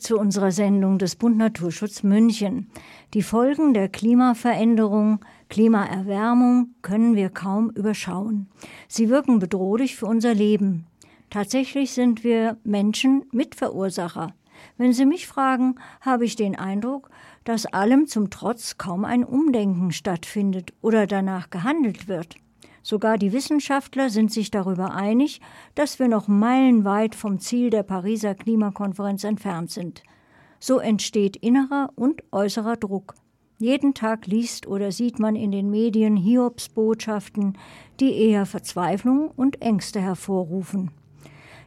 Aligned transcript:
zu 0.00 0.18
unserer 0.18 0.50
Sendung 0.50 0.98
des 0.98 1.16
Bund 1.16 1.36
Naturschutz 1.36 2.02
München. 2.02 2.70
Die 3.14 3.22
Folgen 3.22 3.74
der 3.74 3.88
Klimaveränderung, 3.88 5.24
Klimaerwärmung 5.48 6.74
können 6.82 7.14
wir 7.16 7.28
kaum 7.30 7.70
überschauen. 7.70 8.48
Sie 8.88 9.08
wirken 9.08 9.38
bedrohlich 9.38 9.96
für 9.96 10.06
unser 10.06 10.34
Leben. 10.34 10.86
Tatsächlich 11.30 11.92
sind 11.92 12.24
wir 12.24 12.56
Menschen 12.64 13.24
Mitverursacher. 13.30 14.34
Wenn 14.76 14.92
Sie 14.92 15.06
mich 15.06 15.26
fragen, 15.26 15.76
habe 16.00 16.24
ich 16.24 16.36
den 16.36 16.56
Eindruck, 16.56 17.10
dass 17.44 17.66
allem 17.66 18.06
zum 18.06 18.30
Trotz 18.30 18.78
kaum 18.78 19.04
ein 19.04 19.24
Umdenken 19.24 19.92
stattfindet 19.92 20.72
oder 20.82 21.06
danach 21.06 21.50
gehandelt 21.50 22.08
wird. 22.08 22.36
Sogar 22.82 23.18
die 23.18 23.32
Wissenschaftler 23.32 24.10
sind 24.10 24.32
sich 24.32 24.50
darüber 24.50 24.94
einig, 24.94 25.40
dass 25.74 25.98
wir 25.98 26.08
noch 26.08 26.28
meilenweit 26.28 27.14
vom 27.14 27.38
Ziel 27.38 27.70
der 27.70 27.82
Pariser 27.82 28.34
Klimakonferenz 28.34 29.24
entfernt 29.24 29.70
sind. 29.70 30.02
So 30.58 30.78
entsteht 30.78 31.36
innerer 31.36 31.90
und 31.96 32.22
äußerer 32.32 32.76
Druck. 32.76 33.14
Jeden 33.58 33.92
Tag 33.92 34.26
liest 34.26 34.66
oder 34.66 34.90
sieht 34.90 35.18
man 35.18 35.36
in 35.36 35.52
den 35.52 35.68
Medien 35.68 36.16
Hiobsbotschaften, 36.16 37.58
die 38.00 38.14
eher 38.14 38.46
Verzweiflung 38.46 39.30
und 39.36 39.60
Ängste 39.60 40.00
hervorrufen. 40.00 40.90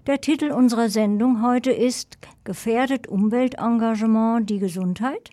Der 0.08 0.20
Titel 0.20 0.52
unserer 0.52 0.89
Sendung 0.89 1.44
heute 1.44 1.72
ist 1.72 2.17
Gefährdet 2.44 3.08
Umweltengagement 3.08 4.50
die 4.50 4.59
Gesundheit? 4.59 5.30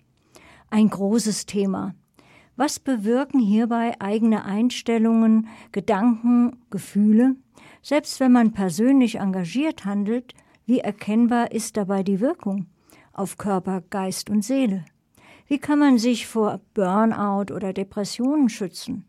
Ein 0.69 0.89
großes 0.89 1.45
Thema. 1.45 1.95
Was 2.61 2.77
bewirken 2.77 3.39
hierbei 3.39 3.95
eigene 3.99 4.45
Einstellungen, 4.45 5.47
Gedanken, 5.71 6.57
Gefühle? 6.69 7.35
Selbst 7.81 8.19
wenn 8.19 8.31
man 8.31 8.51
persönlich 8.51 9.15
engagiert 9.15 9.83
handelt, 9.83 10.35
wie 10.67 10.77
erkennbar 10.77 11.53
ist 11.53 11.75
dabei 11.75 12.03
die 12.03 12.19
Wirkung 12.19 12.67
auf 13.13 13.39
Körper, 13.39 13.81
Geist 13.89 14.29
und 14.29 14.45
Seele? 14.45 14.85
Wie 15.47 15.57
kann 15.57 15.79
man 15.79 15.97
sich 15.97 16.27
vor 16.27 16.61
Burnout 16.75 17.51
oder 17.51 17.73
Depressionen 17.73 18.47
schützen? 18.47 19.05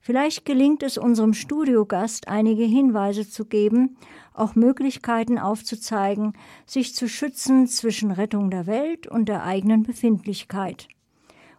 Vielleicht 0.00 0.44
gelingt 0.44 0.82
es 0.82 0.98
unserem 0.98 1.34
Studiogast, 1.34 2.26
einige 2.26 2.64
Hinweise 2.64 3.30
zu 3.30 3.44
geben, 3.44 3.96
auch 4.34 4.56
Möglichkeiten 4.56 5.38
aufzuzeigen, 5.38 6.32
sich 6.66 6.96
zu 6.96 7.08
schützen 7.08 7.68
zwischen 7.68 8.10
Rettung 8.10 8.50
der 8.50 8.66
Welt 8.66 9.06
und 9.06 9.28
der 9.28 9.44
eigenen 9.44 9.84
Befindlichkeit. 9.84 10.88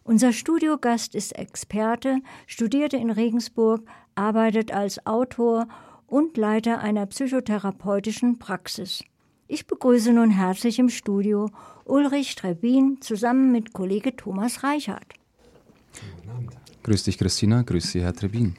Unser 0.05 0.33
Studiogast 0.33 1.15
ist 1.15 1.37
Experte, 1.37 2.17
studierte 2.45 2.97
in 2.97 3.09
Regensburg, 3.09 3.81
arbeitet 4.15 4.73
als 4.73 5.05
Autor 5.05 5.67
und 6.07 6.35
Leiter 6.35 6.79
einer 6.79 7.05
psychotherapeutischen 7.05 8.37
Praxis. 8.37 9.03
Ich 9.47 9.65
begrüße 9.65 10.11
nun 10.11 10.29
herzlich 10.29 10.77
im 10.79 10.89
Studio 10.89 11.49
Ulrich 11.85 12.35
Trebin 12.35 12.97
zusammen 13.01 13.51
mit 13.51 13.71
Kollege 13.71 14.15
Thomas 14.15 14.63
Reichert. 14.63 15.13
Grüß 16.83 17.03
dich, 17.03 17.17
Christina. 17.17 17.61
Grüß 17.61 17.91
Sie, 17.91 18.01
Herr 18.01 18.13
Trebin. 18.13 18.57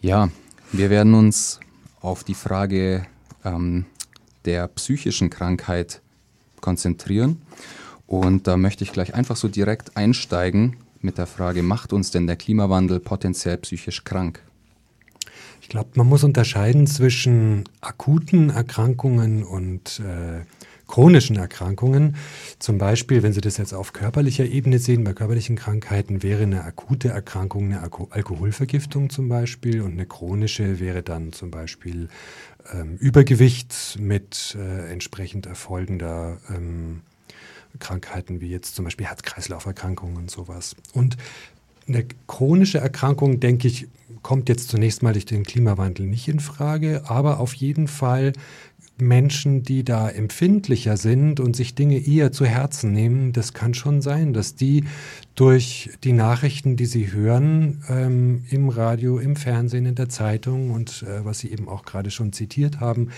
Ja, 0.00 0.28
wir 0.70 0.90
werden 0.90 1.14
uns 1.14 1.58
auf 2.00 2.22
die 2.22 2.34
Frage 2.34 3.06
ähm, 3.44 3.86
der 4.44 4.68
psychischen 4.68 5.30
Krankheit 5.30 6.00
konzentrieren. 6.60 7.42
Und 8.12 8.46
da 8.46 8.58
möchte 8.58 8.84
ich 8.84 8.92
gleich 8.92 9.14
einfach 9.14 9.36
so 9.36 9.48
direkt 9.48 9.96
einsteigen 9.96 10.76
mit 11.00 11.16
der 11.16 11.26
Frage, 11.26 11.62
macht 11.62 11.94
uns 11.94 12.10
denn 12.10 12.26
der 12.26 12.36
Klimawandel 12.36 13.00
potenziell 13.00 13.56
psychisch 13.56 14.04
krank? 14.04 14.42
Ich 15.62 15.70
glaube, 15.70 15.88
man 15.94 16.10
muss 16.10 16.22
unterscheiden 16.22 16.86
zwischen 16.86 17.64
akuten 17.80 18.50
Erkrankungen 18.50 19.44
und 19.44 20.00
äh, 20.00 20.44
chronischen 20.88 21.36
Erkrankungen. 21.36 22.16
Zum 22.58 22.76
Beispiel, 22.76 23.22
wenn 23.22 23.32
Sie 23.32 23.40
das 23.40 23.56
jetzt 23.56 23.72
auf 23.72 23.94
körperlicher 23.94 24.44
Ebene 24.44 24.78
sehen, 24.78 25.04
bei 25.04 25.14
körperlichen 25.14 25.56
Krankheiten 25.56 26.22
wäre 26.22 26.42
eine 26.42 26.64
akute 26.64 27.08
Erkrankung 27.08 27.64
eine 27.64 27.80
Alko 27.80 28.08
Alkoholvergiftung 28.10 29.08
zum 29.08 29.30
Beispiel 29.30 29.80
und 29.80 29.92
eine 29.92 30.04
chronische 30.04 30.80
wäre 30.80 31.02
dann 31.02 31.32
zum 31.32 31.50
Beispiel 31.50 32.10
ähm, 32.74 32.98
Übergewicht 32.98 33.96
mit 33.98 34.54
äh, 34.60 34.92
entsprechend 34.92 35.46
erfolgender 35.46 36.36
ähm, 36.54 37.00
Krankheiten 37.78 38.40
wie 38.40 38.48
jetzt 38.48 38.74
zum 38.74 38.84
Beispiel 38.84 39.06
Herz-Kreislauf-Erkrankungen 39.06 40.16
und 40.16 40.30
sowas. 40.30 40.76
Und 40.92 41.16
eine 41.88 42.06
chronische 42.26 42.78
Erkrankung, 42.78 43.40
denke 43.40 43.68
ich, 43.68 43.88
kommt 44.22 44.48
jetzt 44.48 44.68
zunächst 44.68 45.02
mal 45.02 45.12
durch 45.12 45.26
den 45.26 45.44
Klimawandel 45.44 46.06
nicht 46.06 46.28
in 46.28 46.40
Frage, 46.40 47.02
aber 47.06 47.40
auf 47.40 47.54
jeden 47.54 47.88
Fall 47.88 48.32
Menschen, 49.02 49.62
die 49.62 49.84
da 49.84 50.08
empfindlicher 50.08 50.96
sind 50.96 51.40
und 51.40 51.54
sich 51.56 51.74
Dinge 51.74 51.98
eher 51.98 52.32
zu 52.32 52.46
Herzen 52.46 52.92
nehmen, 52.92 53.32
das 53.32 53.52
kann 53.52 53.74
schon 53.74 54.00
sein, 54.02 54.32
dass 54.32 54.54
die 54.54 54.84
durch 55.34 55.90
die 56.04 56.12
Nachrichten, 56.12 56.76
die 56.76 56.86
sie 56.86 57.12
hören, 57.12 57.82
ähm, 57.88 58.44
im 58.50 58.68
Radio, 58.68 59.18
im 59.18 59.36
Fernsehen, 59.36 59.86
in 59.86 59.94
der 59.94 60.08
Zeitung 60.08 60.70
und 60.70 61.02
äh, 61.02 61.24
was 61.24 61.38
Sie 61.38 61.50
eben 61.50 61.68
auch 61.68 61.84
gerade 61.84 62.10
schon 62.10 62.32
zitiert 62.32 62.80
haben, 62.80 63.10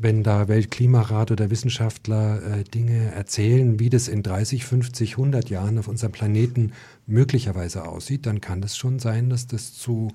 wenn 0.00 0.22
da 0.22 0.48
Weltklimarat 0.48 1.30
oder 1.30 1.50
Wissenschaftler 1.50 2.42
äh, 2.42 2.64
Dinge 2.64 3.12
erzählen, 3.12 3.78
wie 3.78 3.88
das 3.88 4.08
in 4.08 4.22
30, 4.22 4.64
50, 4.64 5.12
100 5.12 5.48
Jahren 5.48 5.78
auf 5.78 5.86
unserem 5.86 6.12
Planeten 6.12 6.72
möglicherweise 7.06 7.86
aussieht, 7.86 8.26
dann 8.26 8.40
kann 8.40 8.62
es 8.62 8.76
schon 8.76 8.98
sein, 8.98 9.30
dass 9.30 9.46
das 9.46 9.74
zu 9.74 10.12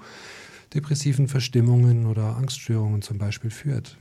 depressiven 0.74 1.28
Verstimmungen 1.28 2.06
oder 2.06 2.36
Angststörungen 2.36 3.02
zum 3.02 3.18
Beispiel 3.18 3.50
führt. 3.50 3.98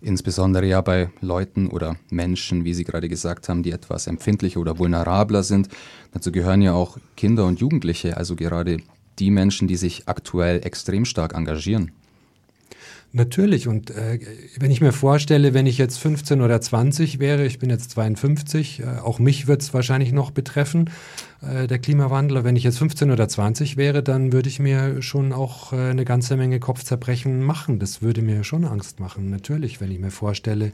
Insbesondere 0.00 0.66
ja 0.66 0.80
bei 0.80 1.10
Leuten 1.20 1.66
oder 1.66 1.96
Menschen, 2.08 2.64
wie 2.64 2.72
Sie 2.72 2.84
gerade 2.84 3.08
gesagt 3.08 3.48
haben, 3.48 3.64
die 3.64 3.72
etwas 3.72 4.06
empfindlicher 4.06 4.60
oder 4.60 4.78
vulnerabler 4.78 5.42
sind. 5.42 5.68
Dazu 6.12 6.30
gehören 6.30 6.62
ja 6.62 6.72
auch 6.72 6.98
Kinder 7.16 7.46
und 7.46 7.58
Jugendliche, 7.58 8.16
also 8.16 8.36
gerade 8.36 8.78
die 9.18 9.30
Menschen, 9.32 9.66
die 9.66 9.76
sich 9.76 10.06
aktuell 10.06 10.64
extrem 10.64 11.04
stark 11.04 11.34
engagieren. 11.34 11.90
Natürlich. 13.12 13.68
Und 13.68 13.90
äh, 13.90 14.18
wenn 14.58 14.70
ich 14.70 14.82
mir 14.82 14.92
vorstelle, 14.92 15.54
wenn 15.54 15.66
ich 15.66 15.78
jetzt 15.78 15.98
15 15.98 16.42
oder 16.42 16.60
20 16.60 17.18
wäre, 17.18 17.46
ich 17.46 17.58
bin 17.58 17.70
jetzt 17.70 17.90
52, 17.92 18.80
äh, 18.80 18.84
auch 19.02 19.18
mich 19.18 19.46
wird 19.46 19.62
es 19.62 19.72
wahrscheinlich 19.72 20.12
noch 20.12 20.30
betreffen, 20.30 20.90
äh, 21.40 21.66
der 21.66 21.78
Klimawandel. 21.78 22.44
Wenn 22.44 22.54
ich 22.54 22.64
jetzt 22.64 22.78
15 22.78 23.10
oder 23.10 23.26
20 23.26 23.78
wäre, 23.78 24.02
dann 24.02 24.32
würde 24.34 24.50
ich 24.50 24.58
mir 24.58 25.00
schon 25.00 25.32
auch 25.32 25.72
äh, 25.72 25.76
eine 25.76 26.04
ganze 26.04 26.36
Menge 26.36 26.60
Kopfzerbrechen 26.60 27.42
machen. 27.42 27.78
Das 27.78 28.02
würde 28.02 28.20
mir 28.20 28.44
schon 28.44 28.66
Angst 28.66 29.00
machen. 29.00 29.30
Natürlich, 29.30 29.80
wenn 29.80 29.90
ich 29.90 30.00
mir 30.00 30.10
vorstelle, 30.10 30.72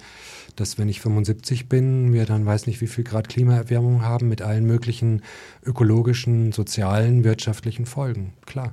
dass 0.56 0.76
wenn 0.76 0.88
ich 0.88 1.00
75 1.00 1.68
bin, 1.68 2.12
wir 2.12 2.26
dann 2.26 2.44
weiß 2.44 2.66
nicht, 2.66 2.80
wie 2.80 2.88
viel 2.88 3.04
Grad 3.04 3.28
Klimaerwärmung 3.28 4.02
haben 4.02 4.28
mit 4.28 4.42
allen 4.42 4.66
möglichen 4.66 5.22
ökologischen, 5.64 6.50
sozialen, 6.50 7.22
wirtschaftlichen 7.22 7.86
Folgen. 7.86 8.32
Klar. 8.44 8.72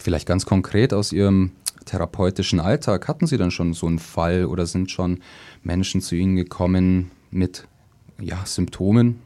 Vielleicht 0.00 0.26
ganz 0.26 0.46
konkret 0.46 0.92
aus 0.92 1.12
Ihrem 1.12 1.52
therapeutischen 1.86 2.60
Alltag? 2.60 3.08
Hatten 3.08 3.26
Sie 3.26 3.38
dann 3.38 3.50
schon 3.50 3.72
so 3.72 3.86
einen 3.86 3.98
Fall 3.98 4.44
oder 4.44 4.66
sind 4.66 4.90
schon 4.90 5.20
Menschen 5.62 6.02
zu 6.02 6.14
Ihnen 6.14 6.36
gekommen 6.36 7.10
mit 7.30 7.66
ja, 8.20 8.44
Symptomen, 8.44 9.20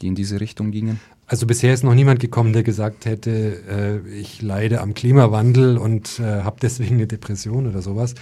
die 0.00 0.06
in 0.06 0.14
diese 0.14 0.40
Richtung 0.40 0.70
gingen? 0.70 1.00
Also 1.30 1.46
bisher 1.46 1.72
ist 1.72 1.84
noch 1.84 1.94
niemand 1.94 2.18
gekommen, 2.18 2.52
der 2.52 2.64
gesagt 2.64 3.04
hätte, 3.04 3.62
äh, 3.70 4.18
ich 4.18 4.42
leide 4.42 4.80
am 4.80 4.94
Klimawandel 4.94 5.78
und 5.78 6.18
äh, 6.18 6.42
habe 6.42 6.56
deswegen 6.60 6.96
eine 6.96 7.06
Depression 7.06 7.68
oder 7.68 7.82
sowas. 7.82 8.16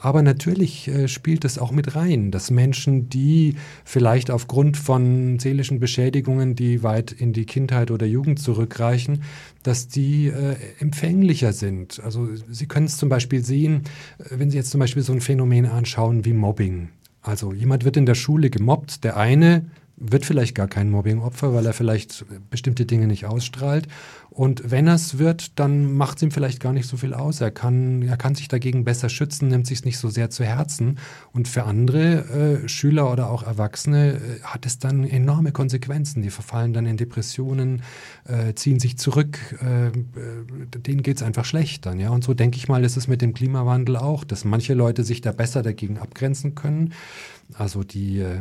Aber 0.00 0.22
natürlich 0.22 0.86
äh, 0.86 1.08
spielt 1.08 1.44
es 1.44 1.58
auch 1.58 1.72
mit 1.72 1.96
rein, 1.96 2.30
dass 2.30 2.52
Menschen, 2.52 3.08
die 3.08 3.56
vielleicht 3.84 4.30
aufgrund 4.30 4.76
von 4.76 5.40
seelischen 5.40 5.80
Beschädigungen, 5.80 6.54
die 6.54 6.84
weit 6.84 7.10
in 7.10 7.32
die 7.32 7.44
Kindheit 7.44 7.90
oder 7.90 8.06
Jugend 8.06 8.38
zurückreichen, 8.38 9.24
dass 9.64 9.88
die 9.88 10.28
äh, 10.28 10.54
empfänglicher 10.78 11.52
sind. 11.52 12.00
Also 12.04 12.28
Sie 12.48 12.66
können 12.66 12.86
es 12.86 12.98
zum 12.98 13.08
Beispiel 13.08 13.44
sehen, 13.44 13.82
wenn 14.30 14.50
Sie 14.52 14.56
jetzt 14.56 14.70
zum 14.70 14.78
Beispiel 14.78 15.02
so 15.02 15.12
ein 15.12 15.20
Phänomen 15.20 15.66
anschauen 15.66 16.24
wie 16.24 16.32
Mobbing. 16.32 16.90
Also 17.20 17.52
jemand 17.52 17.84
wird 17.84 17.96
in 17.96 18.06
der 18.06 18.14
Schule 18.14 18.48
gemobbt, 18.48 19.02
der 19.02 19.16
eine 19.16 19.64
wird 19.96 20.26
vielleicht 20.26 20.54
gar 20.54 20.66
kein 20.66 20.90
Mobbingopfer, 20.90 21.54
weil 21.54 21.66
er 21.66 21.72
vielleicht 21.72 22.24
bestimmte 22.50 22.84
Dinge 22.84 23.06
nicht 23.06 23.26
ausstrahlt. 23.26 23.86
Und 24.30 24.68
wenn 24.68 24.88
er 24.88 24.94
es 24.94 25.18
wird, 25.18 25.60
dann 25.60 25.92
macht 25.92 26.16
es 26.16 26.24
ihm 26.24 26.32
vielleicht 26.32 26.58
gar 26.58 26.72
nicht 26.72 26.88
so 26.88 26.96
viel 26.96 27.14
aus. 27.14 27.40
Er 27.40 27.52
kann, 27.52 28.02
er 28.02 28.16
kann 28.16 28.34
sich 28.34 28.48
dagegen 28.48 28.84
besser 28.84 29.08
schützen, 29.08 29.46
nimmt 29.46 29.68
sich 29.68 29.84
nicht 29.84 29.96
so 29.96 30.08
sehr 30.08 30.28
zu 30.28 30.44
Herzen. 30.44 30.98
Und 31.32 31.46
für 31.46 31.62
andere 31.62 32.62
äh, 32.64 32.68
Schüler 32.68 33.12
oder 33.12 33.30
auch 33.30 33.44
Erwachsene 33.44 34.14
äh, 34.14 34.40
hat 34.42 34.66
es 34.66 34.80
dann 34.80 35.04
enorme 35.04 35.52
Konsequenzen. 35.52 36.22
Die 36.22 36.30
verfallen 36.30 36.72
dann 36.72 36.86
in 36.86 36.96
Depressionen, 36.96 37.82
äh, 38.26 38.54
ziehen 38.54 38.80
sich 38.80 38.98
zurück, 38.98 39.38
äh, 39.62 39.86
äh, 39.86 39.92
denen 40.78 41.04
geht 41.04 41.18
es 41.18 41.22
einfach 41.22 41.44
schlecht 41.44 41.86
dann. 41.86 42.00
Ja? 42.00 42.10
Und 42.10 42.24
so 42.24 42.34
denke 42.34 42.56
ich 42.56 42.66
mal, 42.66 42.82
ist 42.82 42.96
es 42.96 43.06
mit 43.06 43.22
dem 43.22 43.34
Klimawandel 43.34 43.96
auch, 43.96 44.24
dass 44.24 44.44
manche 44.44 44.74
Leute 44.74 45.04
sich 45.04 45.20
da 45.20 45.30
besser 45.30 45.62
dagegen 45.62 45.98
abgrenzen 45.98 46.56
können. 46.56 46.92
Also 47.52 47.84
die 47.84 48.18
äh, 48.18 48.40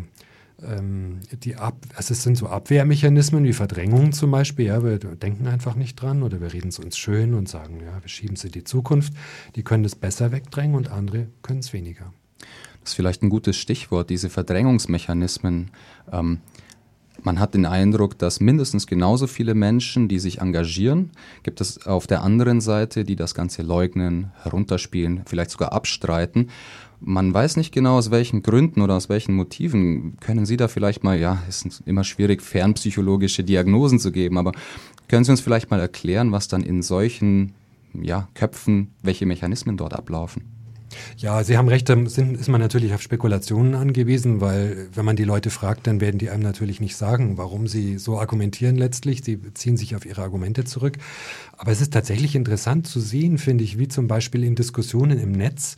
die 0.59 1.55
Ab 1.55 1.75
also 1.95 2.13
es 2.13 2.23
sind 2.23 2.37
so 2.37 2.47
Abwehrmechanismen 2.47 3.43
wie 3.43 3.53
Verdrängung 3.53 4.13
zum 4.13 4.31
Beispiel. 4.31 4.67
Ja, 4.67 4.83
wir 4.83 4.97
denken 4.97 5.47
einfach 5.47 5.75
nicht 5.75 5.95
dran 6.01 6.23
oder 6.23 6.39
wir 6.41 6.53
reden 6.53 6.69
es 6.69 6.79
uns 6.79 6.97
schön 6.97 7.33
und 7.33 7.49
sagen, 7.49 7.81
ja, 7.81 8.01
wir 8.01 8.07
schieben 8.07 8.35
es 8.35 8.43
in 8.43 8.51
die 8.51 8.63
Zukunft. 8.63 9.13
Die 9.55 9.63
können 9.63 9.83
es 9.83 9.95
besser 9.95 10.31
wegdrängen 10.31 10.75
und 10.75 10.89
andere 10.89 11.27
können 11.41 11.59
es 11.59 11.73
weniger. 11.73 12.13
Das 12.81 12.91
ist 12.91 12.95
vielleicht 12.95 13.23
ein 13.23 13.29
gutes 13.29 13.57
Stichwort, 13.57 14.09
diese 14.09 14.29
Verdrängungsmechanismen. 14.29 15.71
Ähm, 16.11 16.39
man 17.21 17.39
hat 17.39 17.53
den 17.53 17.65
Eindruck, 17.65 18.17
dass 18.17 18.39
mindestens 18.39 18.87
genauso 18.87 19.27
viele 19.27 19.53
Menschen, 19.55 20.07
die 20.07 20.19
sich 20.19 20.41
engagieren, 20.41 21.11
gibt 21.43 21.61
es 21.61 21.85
auf 21.85 22.07
der 22.07 22.23
anderen 22.23 22.59
Seite, 22.59 23.05
die 23.05 23.15
das 23.15 23.35
Ganze 23.35 23.61
leugnen, 23.61 24.31
herunterspielen, 24.41 25.21
vielleicht 25.25 25.51
sogar 25.51 25.71
abstreiten. 25.71 26.49
Man 27.05 27.33
weiß 27.33 27.57
nicht 27.57 27.73
genau, 27.73 27.97
aus 27.97 28.11
welchen 28.11 28.43
Gründen 28.43 28.81
oder 28.81 28.95
aus 28.95 29.09
welchen 29.09 29.35
Motiven. 29.35 30.17
Können 30.21 30.45
Sie 30.45 30.55
da 30.55 30.69
vielleicht 30.69 31.03
mal, 31.03 31.19
ja, 31.19 31.43
es 31.49 31.63
ist 31.63 31.83
immer 31.85 32.05
schwierig, 32.05 32.41
fernpsychologische 32.41 33.43
Diagnosen 33.43 33.99
zu 33.99 34.11
geben, 34.11 34.37
aber 34.37 34.53
können 35.09 35.25
Sie 35.25 35.31
uns 35.31 35.41
vielleicht 35.41 35.69
mal 35.69 35.81
erklären, 35.81 36.31
was 36.31 36.47
dann 36.47 36.63
in 36.63 36.81
solchen 36.81 37.53
ja, 37.93 38.29
Köpfen, 38.35 38.91
welche 39.01 39.25
Mechanismen 39.25 39.75
dort 39.75 39.93
ablaufen? 39.93 40.52
Ja, 41.17 41.43
Sie 41.43 41.57
haben 41.57 41.67
recht, 41.67 41.89
da 41.89 41.93
ist 41.95 42.47
man 42.47 42.61
natürlich 42.61 42.93
auf 42.93 43.01
Spekulationen 43.01 43.75
angewiesen, 43.75 44.41
weil 44.41 44.87
wenn 44.93 45.05
man 45.05 45.15
die 45.15 45.23
Leute 45.23 45.49
fragt, 45.49 45.87
dann 45.87 46.01
werden 46.01 46.17
die 46.17 46.29
einem 46.29 46.43
natürlich 46.43 46.79
nicht 46.79 46.95
sagen, 46.95 47.37
warum 47.37 47.67
sie 47.67 47.97
so 47.97 48.19
argumentieren 48.19 48.75
letztlich. 48.75 49.23
Sie 49.23 49.39
ziehen 49.53 49.77
sich 49.77 49.95
auf 49.95 50.05
ihre 50.05 50.21
Argumente 50.21 50.63
zurück. 50.65 50.97
Aber 51.57 51.71
es 51.71 51.81
ist 51.81 51.93
tatsächlich 51.93 52.35
interessant 52.35 52.87
zu 52.87 52.99
sehen, 52.99 53.37
finde 53.37 53.63
ich, 53.63 53.77
wie 53.77 53.87
zum 53.87 54.07
Beispiel 54.07 54.43
in 54.43 54.55
Diskussionen 54.55 55.19
im 55.19 55.31
Netz 55.31 55.77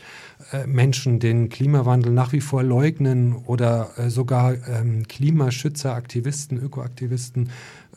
äh, 0.51 0.65
Menschen 0.67 1.19
den 1.19 1.49
Klimawandel 1.49 2.11
nach 2.11 2.31
wie 2.31 2.41
vor 2.41 2.63
leugnen 2.63 3.35
oder 3.35 3.91
äh, 3.97 4.09
sogar 4.09 4.55
ähm, 4.67 5.07
Klimaschützer, 5.07 5.93
Aktivisten, 5.93 6.57
Ökoaktivisten 6.57 7.49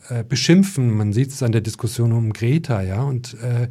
äh, 0.08 0.24
beschimpfen. 0.24 0.96
Man 0.96 1.12
sieht 1.12 1.30
es 1.30 1.42
an 1.42 1.52
der 1.52 1.60
Diskussion 1.60 2.12
um 2.12 2.32
Greta, 2.32 2.82
ja, 2.82 3.02
und 3.02 3.34
äh, 3.42 3.68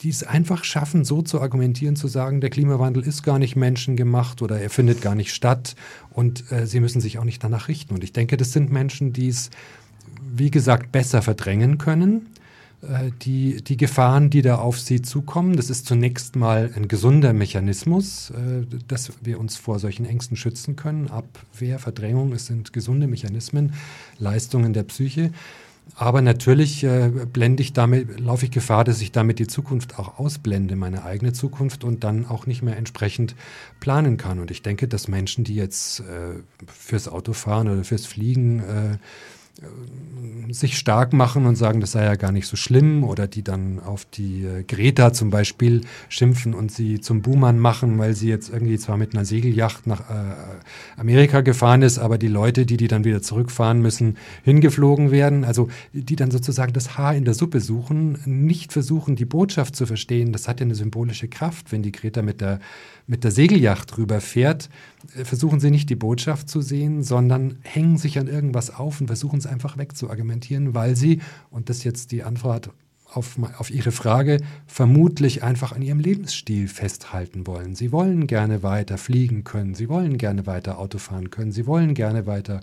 die 0.00 0.08
es 0.08 0.24
einfach 0.24 0.64
schaffen, 0.64 1.04
so 1.04 1.22
zu 1.22 1.40
argumentieren, 1.40 1.96
zu 1.96 2.08
sagen, 2.08 2.40
der 2.40 2.50
Klimawandel 2.50 3.02
ist 3.02 3.22
gar 3.22 3.38
nicht 3.38 3.56
menschengemacht 3.56 4.42
oder 4.42 4.60
er 4.60 4.70
findet 4.70 5.00
gar 5.00 5.14
nicht 5.14 5.32
statt 5.32 5.74
und 6.10 6.50
äh, 6.50 6.66
sie 6.66 6.80
müssen 6.80 7.00
sich 7.00 7.18
auch 7.18 7.24
nicht 7.24 7.42
danach 7.44 7.68
richten. 7.68 7.94
Und 7.94 8.04
ich 8.04 8.12
denke, 8.12 8.36
das 8.36 8.52
sind 8.52 8.72
Menschen, 8.72 9.12
die 9.12 9.28
es, 9.28 9.50
wie 10.34 10.50
gesagt, 10.50 10.92
besser 10.92 11.22
verdrängen 11.22 11.78
können 11.78 12.31
die, 13.22 13.62
die 13.62 13.76
Gefahren, 13.76 14.28
die 14.28 14.42
da 14.42 14.56
auf 14.56 14.80
sie 14.80 15.02
zukommen. 15.02 15.56
Das 15.56 15.70
ist 15.70 15.86
zunächst 15.86 16.34
mal 16.34 16.70
ein 16.74 16.88
gesunder 16.88 17.32
Mechanismus, 17.32 18.30
äh, 18.30 18.66
dass 18.88 19.12
wir 19.22 19.38
uns 19.38 19.56
vor 19.56 19.78
solchen 19.78 20.04
Ängsten 20.04 20.36
schützen 20.36 20.74
können. 20.74 21.08
Abwehr, 21.08 21.78
Verdrängung, 21.78 22.32
es 22.32 22.46
sind 22.46 22.72
gesunde 22.72 23.06
Mechanismen, 23.06 23.74
Leistungen 24.18 24.72
der 24.72 24.82
Psyche. 24.82 25.30
Aber 25.94 26.22
natürlich 26.22 26.82
äh, 26.84 27.10
blende 27.32 27.62
ich 27.62 27.72
damit, 27.72 28.18
laufe 28.18 28.46
ich 28.46 28.50
Gefahr, 28.50 28.84
dass 28.84 29.00
ich 29.00 29.12
damit 29.12 29.38
die 29.38 29.46
Zukunft 29.46 29.98
auch 29.98 30.18
ausblende, 30.18 30.74
meine 30.74 31.04
eigene 31.04 31.32
Zukunft 31.32 31.84
und 31.84 32.02
dann 32.02 32.26
auch 32.26 32.46
nicht 32.46 32.62
mehr 32.62 32.76
entsprechend 32.76 33.36
planen 33.78 34.16
kann. 34.16 34.38
Und 34.38 34.50
ich 34.50 34.62
denke, 34.62 34.88
dass 34.88 35.06
Menschen, 35.06 35.44
die 35.44 35.54
jetzt 35.54 36.00
äh, 36.00 36.40
fürs 36.66 37.08
Autofahren 37.08 37.68
oder 37.68 37.84
fürs 37.84 38.06
Fliegen 38.06 38.60
äh, 38.60 38.92
äh, 38.92 38.96
sich 40.50 40.76
stark 40.76 41.12
machen 41.12 41.46
und 41.46 41.56
sagen, 41.56 41.80
das 41.80 41.92
sei 41.92 42.04
ja 42.04 42.14
gar 42.16 42.32
nicht 42.32 42.46
so 42.46 42.56
schlimm 42.56 43.04
oder 43.04 43.26
die 43.26 43.42
dann 43.42 43.80
auf 43.80 44.04
die 44.04 44.44
äh, 44.44 44.64
Greta 44.64 45.12
zum 45.12 45.30
Beispiel 45.30 45.82
schimpfen 46.08 46.54
und 46.54 46.72
sie 46.72 47.00
zum 47.00 47.22
Buhmann 47.22 47.58
machen, 47.58 47.98
weil 47.98 48.14
sie 48.14 48.28
jetzt 48.28 48.50
irgendwie 48.50 48.78
zwar 48.78 48.96
mit 48.96 49.14
einer 49.14 49.24
Segelyacht 49.24 49.86
nach 49.86 50.10
äh, 50.10 50.34
Amerika 50.96 51.40
gefahren 51.40 51.82
ist, 51.82 51.98
aber 51.98 52.18
die 52.18 52.28
Leute, 52.28 52.66
die 52.66 52.76
die 52.76 52.88
dann 52.88 53.04
wieder 53.04 53.22
zurückfahren 53.22 53.80
müssen, 53.80 54.16
hingeflogen 54.42 55.10
werden. 55.10 55.44
Also 55.44 55.68
die 55.92 56.16
dann 56.16 56.30
sozusagen 56.30 56.72
das 56.72 56.98
Haar 56.98 57.14
in 57.14 57.24
der 57.24 57.34
Suppe 57.34 57.60
suchen, 57.60 58.18
nicht 58.24 58.72
versuchen, 58.72 59.16
die 59.16 59.24
Botschaft 59.24 59.76
zu 59.76 59.86
verstehen. 59.86 60.32
Das 60.32 60.48
hat 60.48 60.60
ja 60.60 60.66
eine 60.66 60.74
symbolische 60.74 61.28
Kraft, 61.28 61.72
wenn 61.72 61.82
die 61.82 61.92
Greta 61.92 62.22
mit 62.22 62.40
der 62.40 62.60
mit 63.06 63.24
der 63.24 63.30
Segelyacht 63.30 63.98
rüberfährt, 63.98 64.68
äh, 65.16 65.24
versuchen 65.24 65.60
sie 65.60 65.70
nicht 65.70 65.90
die 65.90 65.96
Botschaft 65.96 66.48
zu 66.48 66.60
sehen, 66.60 67.02
sondern 67.02 67.58
hängen 67.62 67.98
sich 67.98 68.18
an 68.18 68.28
irgendwas 68.28 68.74
auf 68.74 69.00
und 69.00 69.08
versuchen 69.08 69.40
es 69.42 69.46
einfach 69.46 69.76
wegzuargumentieren, 69.76 70.74
weil 70.74 70.96
sie, 70.96 71.20
und 71.50 71.68
das 71.68 71.84
jetzt 71.84 72.12
die 72.12 72.22
Antwort 72.22 72.70
auf, 73.16 73.38
auf 73.58 73.70
Ihre 73.70 73.92
Frage, 73.92 74.38
vermutlich 74.66 75.42
einfach 75.42 75.72
an 75.72 75.82
ihrem 75.82 76.00
Lebensstil 76.00 76.68
festhalten 76.68 77.46
wollen. 77.46 77.74
Sie 77.74 77.92
wollen 77.92 78.26
gerne 78.26 78.62
weiter 78.62 78.98
fliegen 78.98 79.44
können, 79.44 79.74
sie 79.74 79.88
wollen 79.88 80.18
gerne 80.18 80.46
weiter 80.46 80.78
Auto 80.78 80.98
fahren 80.98 81.30
können, 81.30 81.52
sie 81.52 81.66
wollen 81.66 81.94
gerne 81.94 82.26
weiter 82.26 82.60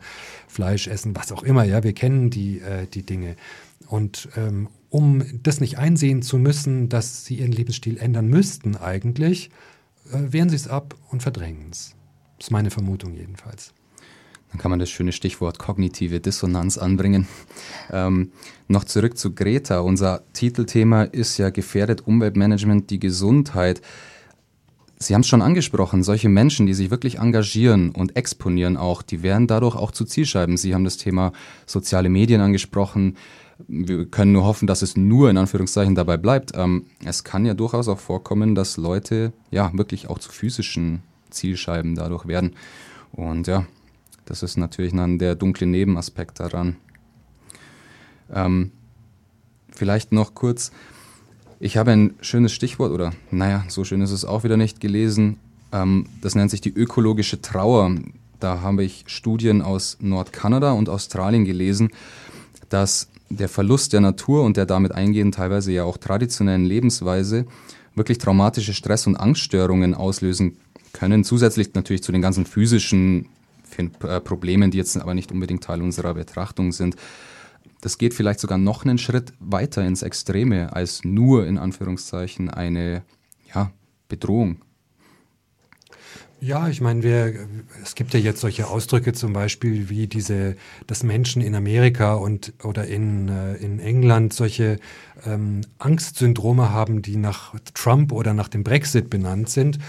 Fleisch 0.48 0.88
essen, 0.88 1.16
was 1.16 1.32
auch 1.32 1.44
immer. 1.44 1.64
Ja, 1.64 1.84
wir 1.84 1.94
kennen 1.94 2.30
die, 2.30 2.60
äh, 2.60 2.88
die 2.88 3.04
Dinge. 3.04 3.36
Und 3.88 4.30
ähm, 4.36 4.70
um 4.90 5.24
das 5.44 5.62
nicht 5.62 5.78
einsehen 5.78 6.22
zu 6.22 6.38
müssen, 6.38 6.90
dass 6.90 7.26
sie 7.26 7.36
ihren 7.36 7.52
Lebensstil 7.52 7.98
ändern 7.98 8.28
müssten 8.28 8.76
eigentlich, 8.76 9.52
äh, 10.12 10.32
wehren 10.32 10.50
sie 10.50 10.56
es 10.56 10.68
ab 10.68 10.96
und 11.10 11.22
verdrängen 11.22 11.70
es. 11.72 11.96
Das 12.38 12.48
ist 12.48 12.52
meine 12.52 12.72
Vermutung 12.72 13.14
jedenfalls. 13.16 13.74
Dann 14.52 14.60
kann 14.60 14.72
man 14.72 14.80
das 14.80 14.90
schöne 14.90 15.12
Stichwort 15.12 15.60
kognitive 15.60 16.20
Dissonanz 16.20 16.78
anbringen. 16.78 17.28
Ähm, 17.92 18.32
noch 18.68 18.84
zurück 18.84 19.18
zu 19.18 19.34
Greta. 19.34 19.80
Unser 19.80 20.24
Titelthema 20.34 21.04
ist 21.04 21.38
ja 21.38 21.50
gefährdet 21.50 22.08
Umweltmanagement 22.08 22.90
die 22.90 23.00
Gesundheit. 23.00 23.82
Sie 24.98 25.14
haben 25.14 25.22
es 25.22 25.28
schon 25.28 25.42
angesprochen, 25.42 26.04
solche 26.04 26.28
Menschen, 26.28 26.66
die 26.66 26.74
sich 26.74 26.92
wirklich 26.92 27.20
engagieren 27.20 27.92
und 27.92 28.18
exponieren 28.18 28.76
auch, 28.76 29.02
die 29.02 29.24
werden 29.24 29.48
dadurch 29.48 29.76
auch 29.76 29.92
zu 29.92 30.04
Zielscheiben. 30.04 30.58
Sie 30.58 30.74
haben 30.74 30.84
das 30.84 30.98
Thema 30.98 31.32
soziale 31.66 32.10
Medien 32.10 32.42
angesprochen 32.42 33.16
wir 33.68 34.06
können 34.06 34.32
nur 34.32 34.46
hoffen, 34.46 34.68
dass 34.68 34.82
es 34.82 34.96
nur 34.96 35.30
in 35.30 35.38
Anführungszeichen 35.38 35.96
dabei 35.96 36.18
bleibt. 36.18 36.52
Ähm, 36.56 36.86
es 37.04 37.24
kann 37.24 37.46
ja 37.46 37.54
durchaus 37.54 37.88
auch 37.88 38.00
vorkommen, 38.00 38.56
dass 38.56 38.78
Leute 38.78 39.34
ja 39.52 39.72
wirklich 39.74 40.10
auch 40.10 40.20
zu 40.20 40.32
physischen 40.32 41.04
Zielscheiben 41.30 41.96
dadurch 41.96 42.28
werden. 42.28 42.56
Und 43.12 43.48
ja, 43.48 43.66
das 44.30 44.44
ist 44.44 44.58
natürlich 44.58 44.94
dann 44.94 45.18
der 45.18 45.36
dunkle 45.36 45.66
Nebenaspekt 45.66 46.40
daran. 46.40 46.76
Ähm, 48.32 48.72
vielleicht 49.72 50.12
noch 50.12 50.36
kurz, 50.36 50.72
ich 51.60 51.78
habe 51.78 51.92
ein 51.92 52.14
schönes 52.22 52.54
Stichwort, 52.54 52.92
oder 52.92 53.12
naja, 53.32 53.66
so 53.70 53.84
schön 53.84 54.02
ist 54.02 54.12
es 54.12 54.26
auch 54.26 54.44
wieder 54.44 54.56
nicht 54.56 54.80
gelesen. 54.80 55.38
Ähm, 55.72 56.06
das 56.22 56.36
nennt 56.36 56.52
sich 56.52 56.62
die 56.62 56.74
ökologische 56.74 57.42
Trauer. 57.42 57.96
Da 58.40 58.62
habe 58.62 58.84
ich 58.84 59.06
Studien 59.08 59.64
aus 59.64 59.98
Nordkanada 60.00 60.74
und 60.74 60.90
Australien 60.90 61.44
gelesen, 61.44 61.90
dass 62.70 63.10
der 63.30 63.50
Verlust 63.50 63.94
der 63.94 64.02
Natur 64.02 64.44
und 64.44 64.58
der 64.58 64.68
damit 64.68 64.92
eingehenden 64.92 65.32
teilweise 65.32 65.72
ja 65.72 65.84
auch 65.86 65.98
traditionellen 65.98 66.66
Lebensweise 66.66 67.48
wirklich 67.96 68.20
traumatische 68.20 68.76
Stress- 68.76 69.08
und 69.08 69.16
Angststörungen 69.16 69.96
auslösen 69.96 70.58
können, 70.94 71.24
zusätzlich 71.24 71.74
natürlich 71.74 72.04
zu 72.04 72.12
den 72.12 72.22
ganzen 72.22 72.46
physischen 72.46 73.28
äh, 73.78 74.20
Problemen, 74.20 74.72
die 74.72 74.78
jetzt 74.78 74.98
aber 74.98 75.14
nicht 75.14 75.32
unbedingt 75.32 75.64
Teil 75.64 75.82
unserer 75.82 76.14
Betrachtung 76.14 76.72
sind. 76.72 76.96
Das 77.82 77.98
geht 77.98 78.14
vielleicht 78.14 78.40
sogar 78.40 78.58
noch 78.58 78.84
einen 78.84 78.98
Schritt 78.98 79.34
weiter 79.40 79.86
ins 79.86 80.04
Extreme 80.04 80.74
als 80.74 81.04
nur 81.04 81.48
in 81.48 81.58
Anführungszeichen 81.58 82.50
eine 82.50 83.04
ja, 83.54 83.72
Bedrohung. 84.10 84.62
Ja, 86.42 86.70
ich 86.70 86.80
meine, 86.80 87.04
wir, 87.04 87.34
es 87.84 87.96
gibt 87.96 88.14
ja 88.14 88.20
jetzt 88.20 88.40
solche 88.40 88.68
Ausdrücke 88.68 89.12
zum 89.12 89.34
Beispiel 89.34 89.90
wie 89.90 90.08
diese, 90.08 90.56
dass 90.88 91.04
Menschen 91.04 91.42
in 91.42 91.54
Amerika 91.54 92.14
und 92.14 92.54
oder 92.64 92.88
in, 92.88 93.28
äh, 93.28 93.56
in 93.56 93.80
England 93.80 94.32
solche 94.32 94.80
ähm, 95.26 95.62
Angstsyndrome 95.80 96.72
haben, 96.72 97.02
die 97.02 97.18
nach 97.18 97.56
Trump 97.74 98.14
oder 98.14 98.34
nach 98.34 98.48
dem 98.48 98.64
Brexit 98.64 99.10
benannt 99.10 99.50
sind. 99.50 99.80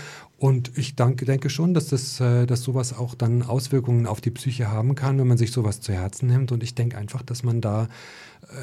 Und 0.41 0.73
ich 0.79 0.97
denke, 0.97 1.27
denke 1.27 1.51
schon, 1.51 1.75
dass, 1.75 1.89
das, 1.89 2.19
äh, 2.19 2.47
dass 2.47 2.63
sowas 2.63 2.97
auch 2.97 3.15
dann 3.15 3.43
Auswirkungen 3.43 4.07
auf 4.07 4.23
die 4.23 4.31
Psyche 4.31 4.71
haben 4.71 4.95
kann, 4.95 5.19
wenn 5.19 5.27
man 5.27 5.37
sich 5.37 5.53
sowas 5.53 5.83
zu 5.83 5.93
Herzen 5.93 6.29
nimmt. 6.29 6.51
Und 6.51 6.63
ich 6.63 6.75
denke 6.75 6.97
einfach, 6.97 7.21
dass 7.23 7.43
man 7.43 7.61
da 7.61 7.89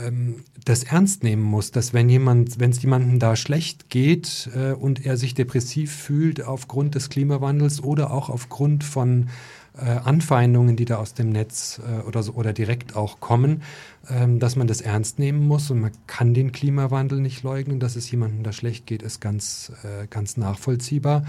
ähm, 0.03 0.43
das 0.65 0.85
ernst 0.85 1.21
nehmen 1.21 1.43
muss, 1.43 1.69
dass 1.69 1.93
wenn 1.93 2.09
jemand, 2.09 2.59
wenn 2.59 2.71
es 2.71 2.81
jemandem 2.81 3.19
da 3.19 3.35
schlecht 3.35 3.91
geht 3.91 4.49
äh, 4.55 4.71
und 4.71 5.05
er 5.05 5.17
sich 5.17 5.35
depressiv 5.35 5.93
fühlt 5.93 6.43
aufgrund 6.43 6.95
des 6.95 7.09
Klimawandels 7.09 7.83
oder 7.83 8.09
auch 8.09 8.31
aufgrund 8.31 8.83
von 8.83 9.29
äh, 9.77 9.85
Anfeindungen, 9.85 10.77
die 10.77 10.85
da 10.85 10.95
aus 10.97 11.13
dem 11.13 11.29
Netz 11.29 11.79
äh, 11.87 12.07
oder 12.07 12.23
so 12.23 12.33
oder 12.33 12.53
direkt 12.53 12.95
auch 12.95 13.19
kommen, 13.19 13.61
ähm, 14.09 14.39
dass 14.39 14.55
man 14.55 14.65
das 14.65 14.81
ernst 14.81 15.19
nehmen 15.19 15.45
muss 15.45 15.69
und 15.69 15.81
man 15.81 15.91
kann 16.07 16.33
den 16.33 16.51
Klimawandel 16.51 17.21
nicht 17.21 17.43
leugnen, 17.43 17.79
dass 17.79 17.95
es 17.95 18.09
jemandem 18.09 18.41
da 18.41 18.51
schlecht 18.51 18.87
geht, 18.87 19.03
ist 19.03 19.21
ganz, 19.21 19.71
äh, 19.83 20.07
ganz 20.07 20.37
nachvollziehbar. 20.37 21.23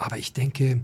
Aber 0.00 0.16
ich 0.16 0.32
denke, 0.32 0.80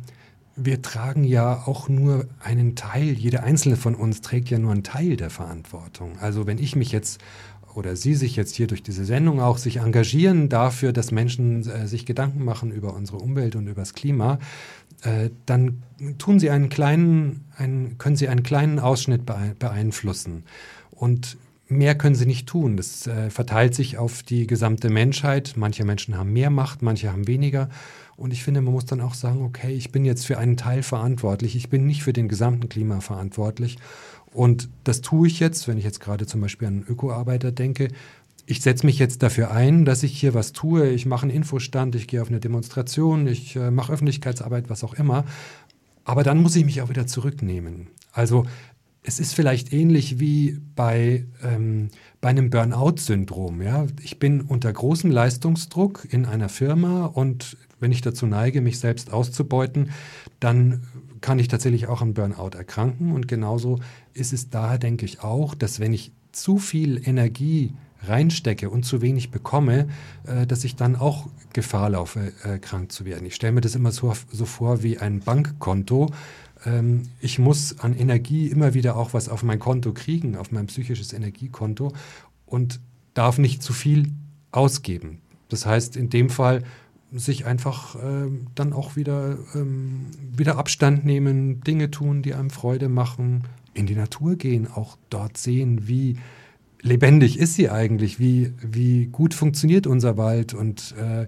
wir 0.57 0.83
tragen 0.83 1.25
ja 1.25 1.63
auch 1.67 1.89
nur 1.89 2.27
einen 2.39 2.77
Teil, 2.77 3.15
jeder 3.15 3.43
einzelne 3.43 3.77
von 3.77 3.95
uns 3.95 4.21
trägt 4.21 4.51
ja 4.51 4.59
nur 4.59 4.73
einen 4.73 4.83
Teil 4.83 5.17
der 5.17 5.31
Verantwortung. 5.31 6.19
Also 6.21 6.47
wenn 6.47 6.59
ich 6.59 6.77
mich 6.77 6.93
jetzt 6.93 7.21
oder 7.75 7.97
Sie 7.97 8.15
sich 8.15 8.37
jetzt 8.37 8.55
hier 8.55 8.67
durch 8.67 8.83
diese 8.83 9.05
Sendung 9.05 9.41
auch 9.41 9.59
sich 9.59 9.79
engagieren 9.79 10.49
dafür, 10.49 10.93
dass 10.93 11.11
Menschen 11.11 11.69
äh, 11.69 11.87
sich 11.87 12.07
Gedanken 12.07 12.45
machen 12.45 12.73
über 12.73 12.95
unsere 12.95 13.19
Umwelt 13.19 13.57
und 13.57 13.67
über 13.67 13.83
das 13.83 13.95
Klima, 13.95 14.39
äh, 15.03 15.31
dann 15.47 15.83
tun 16.19 16.39
Sie 16.39 16.51
einen 16.51 16.69
kleinen, 16.69 17.45
einen, 17.57 17.99
können 17.99 18.17
Sie 18.17 18.29
einen 18.29 18.43
kleinen 18.43 18.79
Ausschnitt 18.79 19.27
beeinflussen. 19.27 20.45
Und 20.91 21.39
mehr 21.69 21.97
können 21.97 22.15
sie 22.15 22.27
nicht 22.27 22.49
tun. 22.49 22.77
Das 22.77 23.07
äh, 23.07 23.31
verteilt 23.31 23.75
sich 23.75 23.99
auf 23.99 24.23
die 24.23 24.47
gesamte 24.47 24.89
Menschheit. 24.89 25.55
Manche 25.57 25.85
Menschen 25.85 26.17
haben 26.17 26.33
mehr 26.33 26.51
Macht, 26.51 26.83
manche 26.83 27.13
haben 27.13 27.27
weniger. 27.27 27.69
Und 28.17 28.33
ich 28.33 28.43
finde, 28.43 28.63
man 28.63 28.73
muss 28.73 28.87
dann 28.87 29.01
auch 29.01 29.15
sagen, 29.15 29.43
okay, 29.43 29.73
ich 29.73 29.93
bin 29.93 30.05
jetzt 30.05 30.27
für 30.27 30.39
einen 30.39 30.57
Teil 30.57 30.83
verantwortlich. 30.83 31.55
Ich 31.55 31.69
bin 31.69 31.87
nicht 31.87 32.03
für 32.03 32.13
den 32.13 32.29
gesamten 32.29 32.69
Klima 32.69 33.01
verantwortlich. 33.01 33.77
Und 34.33 34.69
das 34.85 35.03
tue 35.03 35.27
ich 35.27 35.41
jetzt, 35.41 35.69
wenn 35.69 35.79
ich 35.79 35.85
jetzt 35.85 36.01
gerade 36.01 36.27
zum 36.27 36.41
Beispiel 36.41 36.69
an 36.69 36.85
Ökoarbeiter 36.89 37.53
denke. 37.53 37.89
Ich 38.47 38.63
setze 38.63 38.87
mich 38.87 38.99
jetzt 38.99 39.23
dafür 39.23 39.51
ein, 39.51 39.85
dass 39.85 40.03
ich 40.03 40.19
hier 40.19 40.33
was 40.33 40.53
tue. 40.53 40.89
Ich 40.91 41.05
mache 41.05 41.23
einen 41.23 41.31
Infostand, 41.31 41.95
ich 41.95 42.07
gehe 42.07 42.23
auf 42.23 42.29
eine 42.29 42.41
Demonstration, 42.41 43.27
ich 43.27 43.57
äh, 43.57 43.71
mache 43.71 43.93
Öffentlichkeitsarbeit, 43.93 44.71
was 44.71 44.85
auch 44.85 44.95
immer. 44.95 45.25
Aber 46.05 46.23
dann 46.23 46.41
muss 46.41 46.57
ich 46.57 46.65
mich 46.65 46.81
auch 46.81 46.89
wieder 46.89 47.07
zurücknehmen. 47.07 47.89
Also 48.13 48.47
es 49.03 49.21
ist 49.21 49.35
vielleicht 49.35 49.73
ähnlich 49.73 50.19
wie 50.19 50.61
bei, 50.75 51.27
ähm, 51.43 51.89
bei 52.21 52.29
einem 52.31 52.51
Burnout-Syndrom. 52.51 53.63
Ja? 53.63 53.87
Ich 54.03 54.19
bin 54.19 54.41
unter 54.41 54.73
großem 54.73 55.11
Leistungsdruck 55.11 56.07
in 56.11 56.25
einer 56.25 56.49
Firma 56.49 57.07
und 57.07 57.57
wenn 57.81 57.93
ich 57.93 58.01
dazu 58.01 58.27
neige, 58.27 58.61
mich 58.61 58.79
selbst 58.79 59.13
auszubeuten, 59.13 59.91
dann 60.41 60.83
kann 61.21 61.39
ich 61.39 61.49
tatsächlich 61.49 61.87
auch 61.87 62.03
an 62.03 62.15
Burnout 62.15 62.57
erkranken. 62.57 63.13
Und 63.13 63.29
genauso 63.29 63.81
ist 64.15 64.33
es 64.33 64.51
daher, 64.51 64.79
denke 64.79 65.05
ich, 65.05 65.23
auch, 65.23 65.55
dass 65.55 65.81
wenn 65.81 65.93
ich 65.93 66.13
zu 66.33 66.59
viel 66.59 67.07
Energie 67.07 67.73
reinstecke 68.03 68.71
und 68.71 68.85
zu 68.85 69.01
wenig 69.01 69.31
bekomme, 69.31 69.89
äh, 70.25 70.47
dass 70.47 70.65
ich 70.65 70.77
dann 70.77 70.97
auch 70.97 71.29
Gefahr 71.53 71.91
laufe, 71.91 72.33
äh, 72.45 72.59
krank 72.59 72.93
zu 72.93 73.05
werden. 73.05 73.27
Ich 73.27 73.35
stelle 73.35 73.53
mir 73.53 73.63
das 73.63 73.75
immer 73.75 73.91
so, 73.91 74.13
so 74.31 74.45
vor 74.45 74.83
wie 74.83 74.99
ein 74.99 75.21
Bankkonto 75.21 76.11
ähm, 76.65 77.03
ich 77.21 77.39
muss 77.39 77.79
an 77.81 77.95
Energie 77.95 78.49
immer 78.49 78.75
wieder 78.75 78.97
auch 78.97 79.15
was 79.15 79.29
auf 79.29 79.43
mein 79.43 79.59
Konto 79.59 79.93
kriegen, 79.93 80.37
auf 80.37 80.53
mein 80.53 80.67
psychisches 80.67 81.13
Energiekonto 81.13 81.93
und 82.45 82.81
darf 83.15 83.39
nicht 83.39 83.63
zu 83.63 83.73
viel 83.73 84.13
ausgeben. 84.53 85.21
Das 85.49 85.67
heißt, 85.67 85.97
in 85.97 86.11
dem 86.11 86.31
Fall 86.31 86.63
sich 87.13 87.47
einfach 87.47 87.95
äh, 87.97 88.31
dann 88.55 88.73
auch 88.73 88.97
wieder, 88.97 89.39
ähm, 89.55 90.07
wieder 90.37 90.59
Abstand 90.59 91.05
nehmen, 91.05 91.61
Dinge 91.63 91.91
tun, 91.91 92.23
die 92.23 92.35
einem 92.35 92.51
Freude 92.51 92.89
machen, 92.89 93.45
in 93.75 93.87
die 93.87 93.95
Natur 93.95 94.37
gehen, 94.37 94.67
auch 94.67 94.97
dort 95.11 95.37
sehen, 95.37 95.87
wie 95.87 96.17
lebendig 96.87 97.39
ist 97.39 97.55
sie 97.55 97.69
eigentlich, 97.69 98.19
wie, 98.19 98.53
wie 98.63 99.07
gut 99.07 99.35
funktioniert 99.35 99.87
unser 99.87 100.17
Wald? 100.17 100.55
Und 100.55 100.95
äh, 100.99 101.27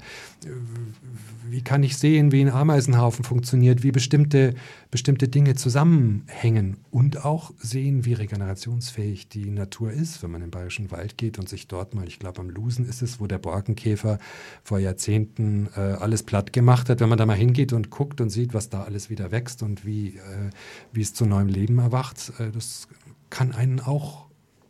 wie 1.51 1.63
kann 1.63 1.83
ich 1.83 1.97
sehen, 1.97 2.33
wie 2.33 2.41
ein 2.41 2.51
Ameisenhaufen 2.51 3.25
funktioniert, 3.25 3.83
wie 3.83 3.91
bestimmte, 3.91 4.55
bestimmte 4.91 5.29
Dinge 5.29 5.55
zusammenhängen? 5.55 6.79
Und 6.91 7.25
auch 7.25 7.53
sehen, 7.59 8.05
wie 8.05 8.13
regenerationsfähig 8.13 9.29
die 9.29 9.51
Natur 9.51 9.91
ist, 9.91 10.23
wenn 10.23 10.31
man 10.31 10.43
im 10.43 10.51
Bayerischen 10.51 10.91
Wald 10.91 11.19
geht 11.19 11.39
und 11.39 11.49
sich 11.49 11.67
dort 11.69 11.95
mal, 11.95 12.07
ich 12.07 12.19
glaube 12.19 12.41
am 12.41 12.51
Lusen 12.51 12.89
ist 12.89 13.03
es, 13.03 13.21
wo 13.21 13.27
der 13.27 13.39
Borkenkäfer 13.39 14.19
vor 14.63 14.79
Jahrzehnten 14.79 15.69
äh, 15.77 15.81
alles 15.81 16.23
platt 16.23 16.53
gemacht 16.53 16.89
hat, 16.89 17.01
wenn 17.01 17.09
man 17.09 17.19
da 17.19 17.27
mal 17.27 17.37
hingeht 17.37 17.73
und 17.73 17.91
guckt 17.91 18.21
und 18.21 18.31
sieht, 18.31 18.55
was 18.55 18.69
da 18.69 18.85
alles 18.85 19.11
wieder 19.11 19.31
wächst 19.31 19.63
und 19.63 19.85
wie, 19.85 20.09
äh, 20.17 20.51
wie 20.93 21.03
es 21.03 21.15
zu 21.15 21.27
neuem 21.27 21.49
Leben 21.49 21.79
erwacht, 21.79 22.33
äh, 22.39 22.51
das 22.51 22.89
kann 23.31 23.53
einen 23.53 23.81
auch 23.81 24.28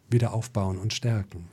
wieder 0.08 0.32
aufbauen 0.32 0.78
und 0.78 0.92
stärken. 0.92 1.44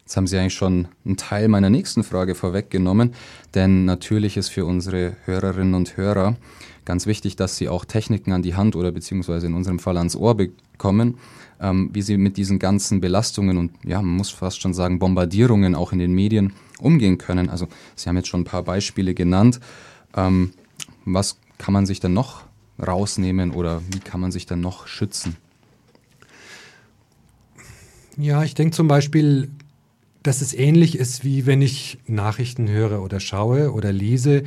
Jetzt 0.00 0.16
haben 0.16 0.26
Sie 0.26 0.38
eigentlich 0.38 0.54
schon 0.54 0.88
einen 1.04 1.16
Teil 1.16 1.46
meiner 1.46 1.70
nächsten 1.70 2.02
Frage 2.02 2.34
vorweggenommen, 2.34 3.14
denn 3.54 3.84
natürlich 3.84 4.36
ist 4.36 4.48
für 4.48 4.64
unsere 4.64 5.16
Hörerinnen 5.24 5.74
und 5.74 5.96
Hörer 5.96 6.36
ganz 6.84 7.06
wichtig, 7.06 7.36
dass 7.36 7.56
sie 7.56 7.68
auch 7.68 7.84
Techniken 7.84 8.32
an 8.32 8.42
die 8.42 8.56
Hand 8.56 8.74
oder 8.74 8.90
beziehungsweise 8.90 9.46
in 9.46 9.54
unserem 9.54 9.78
Fall 9.78 9.96
ans 9.96 10.16
Ohr 10.16 10.36
bekommen, 10.36 11.18
ähm, 11.60 11.90
wie 11.92 12.02
sie 12.02 12.16
mit 12.16 12.36
diesen 12.36 12.58
ganzen 12.58 13.00
Belastungen 13.00 13.58
und 13.58 13.70
ja, 13.84 14.02
man 14.02 14.16
muss 14.16 14.30
fast 14.30 14.60
schon 14.60 14.74
sagen 14.74 14.98
Bombardierungen 14.98 15.76
auch 15.76 15.92
in 15.92 16.00
den 16.00 16.12
Medien 16.12 16.52
umgehen 16.80 17.16
können. 17.16 17.48
Also 17.48 17.68
Sie 17.94 18.08
haben 18.08 18.16
jetzt 18.16 18.26
schon 18.26 18.40
ein 18.40 18.44
paar 18.44 18.64
Beispiele 18.64 19.14
genannt. 19.14 19.60
Ähm, 20.16 20.52
was 21.04 21.38
kann 21.58 21.72
man 21.72 21.86
sich 21.86 22.00
dann 22.00 22.14
noch 22.14 22.42
rausnehmen 22.84 23.52
oder 23.52 23.82
wie 23.92 24.00
kann 24.00 24.20
man 24.20 24.32
sich 24.32 24.46
dann 24.46 24.60
noch 24.60 24.88
schützen? 24.88 25.36
Ja, 28.20 28.44
ich 28.44 28.54
denke 28.54 28.76
zum 28.76 28.86
Beispiel, 28.86 29.48
dass 30.22 30.42
es 30.42 30.52
ähnlich 30.52 30.98
ist, 30.98 31.24
wie 31.24 31.46
wenn 31.46 31.62
ich 31.62 31.98
Nachrichten 32.06 32.68
höre 32.68 33.02
oder 33.02 33.18
schaue 33.18 33.72
oder 33.72 33.92
lese. 33.92 34.42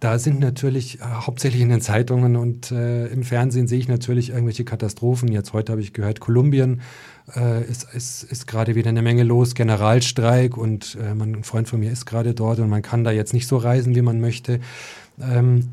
Da 0.00 0.18
sind 0.18 0.40
natürlich 0.40 1.00
äh, 1.00 1.04
hauptsächlich 1.04 1.60
in 1.60 1.68
den 1.68 1.82
Zeitungen 1.82 2.36
und 2.36 2.72
äh, 2.72 3.08
im 3.08 3.24
Fernsehen 3.24 3.68
sehe 3.68 3.80
ich 3.80 3.88
natürlich 3.88 4.30
irgendwelche 4.30 4.64
Katastrophen. 4.64 5.30
Jetzt 5.30 5.52
heute 5.52 5.72
habe 5.72 5.82
ich 5.82 5.92
gehört, 5.92 6.20
Kolumbien 6.20 6.80
äh, 7.36 7.64
ist, 7.64 7.92
ist, 7.92 8.22
ist 8.22 8.46
gerade 8.46 8.74
wieder 8.76 8.88
eine 8.88 9.02
Menge 9.02 9.24
los, 9.24 9.54
Generalstreik 9.54 10.56
und 10.56 10.96
äh, 10.98 11.14
mein, 11.14 11.34
ein 11.34 11.44
Freund 11.44 11.68
von 11.68 11.80
mir 11.80 11.92
ist 11.92 12.06
gerade 12.06 12.32
dort 12.32 12.60
und 12.60 12.70
man 12.70 12.80
kann 12.80 13.04
da 13.04 13.10
jetzt 13.10 13.34
nicht 13.34 13.46
so 13.46 13.58
reisen, 13.58 13.94
wie 13.94 14.02
man 14.02 14.20
möchte. 14.20 14.60
Ähm, 15.20 15.68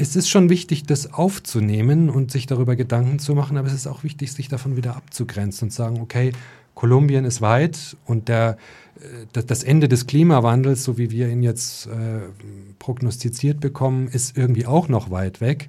es 0.00 0.16
ist 0.16 0.30
schon 0.30 0.48
wichtig, 0.48 0.84
das 0.84 1.12
aufzunehmen 1.12 2.08
und 2.08 2.30
sich 2.30 2.46
darüber 2.46 2.74
Gedanken 2.74 3.18
zu 3.18 3.34
machen, 3.34 3.58
aber 3.58 3.68
es 3.68 3.74
ist 3.74 3.86
auch 3.86 4.02
wichtig, 4.02 4.32
sich 4.32 4.48
davon 4.48 4.76
wieder 4.76 4.96
abzugrenzen 4.96 5.66
und 5.66 5.72
sagen, 5.72 6.00
okay, 6.00 6.32
Kolumbien 6.74 7.26
ist 7.26 7.42
weit 7.42 7.98
und 8.06 8.28
der, 8.28 8.56
äh, 9.34 9.42
das 9.46 9.62
Ende 9.62 9.88
des 9.88 10.06
Klimawandels, 10.06 10.84
so 10.84 10.96
wie 10.96 11.10
wir 11.10 11.28
ihn 11.28 11.42
jetzt 11.42 11.86
äh, 11.86 12.20
prognostiziert 12.78 13.60
bekommen, 13.60 14.08
ist 14.08 14.38
irgendwie 14.38 14.64
auch 14.64 14.88
noch 14.88 15.10
weit 15.10 15.42
weg. 15.42 15.68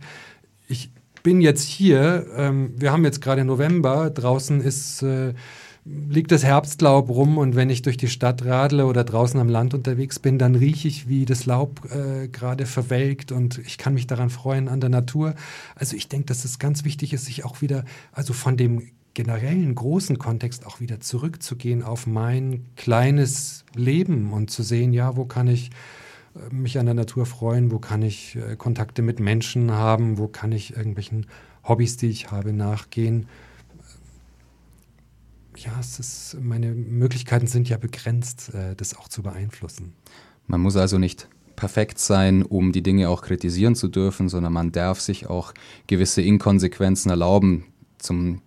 Ich 0.70 0.92
bin 1.24 1.42
jetzt 1.42 1.68
hier, 1.68 2.26
ähm, 2.38 2.74
wir 2.78 2.94
haben 2.94 3.04
jetzt 3.04 3.22
gerade 3.22 3.44
November, 3.44 4.10
draußen 4.10 4.62
ist, 4.62 5.02
äh, 5.02 5.34
liegt 5.84 6.32
das 6.32 6.44
Herbstlaub 6.44 7.10
rum 7.10 7.38
und 7.38 7.56
wenn 7.56 7.70
ich 7.70 7.82
durch 7.82 7.98
die 7.98 8.08
Stadt 8.08 8.46
radle 8.46 8.86
oder 8.86 9.04
draußen 9.04 9.40
am 9.40 9.50
Land 9.50 9.74
unterwegs 9.74 10.20
bin, 10.20 10.38
dann 10.38 10.56
rieche 10.56 10.88
ich, 10.88 11.08
wie 11.08 11.26
das 11.26 11.46
Laub 11.46 11.92
äh, 11.92 12.28
gerade 12.28 12.66
verwelkt 12.66 13.32
und 13.32 13.58
ich 13.58 13.78
kann 13.78 13.96
mich 13.96 14.06
daran 14.06 14.30
freuen 14.30 14.68
an 14.68 14.80
der 14.80 14.92
Natur. 14.92 15.34
Also 15.76 15.96
ich 15.96 16.08
denke, 16.08 16.28
dass 16.28 16.46
es 16.46 16.60
ganz 16.60 16.84
wichtig 16.84 17.14
ist, 17.14 17.26
sich 17.26 17.46
auch 17.46 17.62
wieder, 17.62 17.84
also 18.12 18.34
von 18.34 18.58
dem 18.58 18.92
generellen 19.14 19.74
großen 19.74 20.20
Kontext 20.20 20.66
auch 20.66 20.80
wieder 20.80 21.00
zurückzugehen 21.00 21.84
auf 21.84 22.08
mein 22.08 22.66
kleines 22.76 23.66
Leben 23.76 24.32
und 24.32 24.52
zu 24.52 24.64
sehen, 24.64 24.94
ja, 24.94 25.18
wo 25.18 25.26
kann 25.26 25.48
ich 25.48 25.72
äh, 26.36 26.54
mich 26.54 26.78
an 26.78 26.86
der 26.86 26.96
Natur 26.96 27.26
freuen, 27.26 27.72
wo 27.72 27.80
kann 27.80 28.04
ich 28.04 28.36
äh, 28.36 28.56
Kontakte 28.56 29.02
mit 29.02 29.20
Menschen 29.20 29.72
haben, 29.72 30.20
wo 30.20 30.28
kann 30.28 30.52
ich 30.52 30.76
irgendwelchen 30.78 31.26
Hobbys, 31.68 31.98
die 31.98 32.08
ich 32.10 32.32
habe, 32.32 32.54
nachgehen. 32.54 33.28
Ja, 35.58 35.72
es 35.80 36.00
ist, 36.00 36.38
meine 36.42 36.72
Möglichkeiten 36.72 37.48
sind 37.48 37.70
ja 37.70 37.78
begrenzt, 37.78 38.54
äh, 38.54 38.76
das 38.76 38.98
auch 38.98 39.08
zu 39.08 39.22
beeinflussen. 39.22 39.94
Man 40.48 40.62
muss 40.62 40.76
also 40.76 40.98
nicht 40.98 41.28
perfekt 41.56 42.00
sein, 42.00 42.44
um 42.44 42.72
die 42.72 42.82
Dinge 42.82 43.10
auch 43.10 43.22
kritisieren 43.22 43.76
zu 43.76 43.88
dürfen, 43.88 44.30
sondern 44.30 44.54
man 44.54 44.72
darf 44.72 45.00
sich 45.00 45.28
auch 45.28 45.54
gewisse 45.88 46.22
Inkonsequenzen 46.22 47.12
erlauben. 47.12 47.66
Zum 48.00 48.42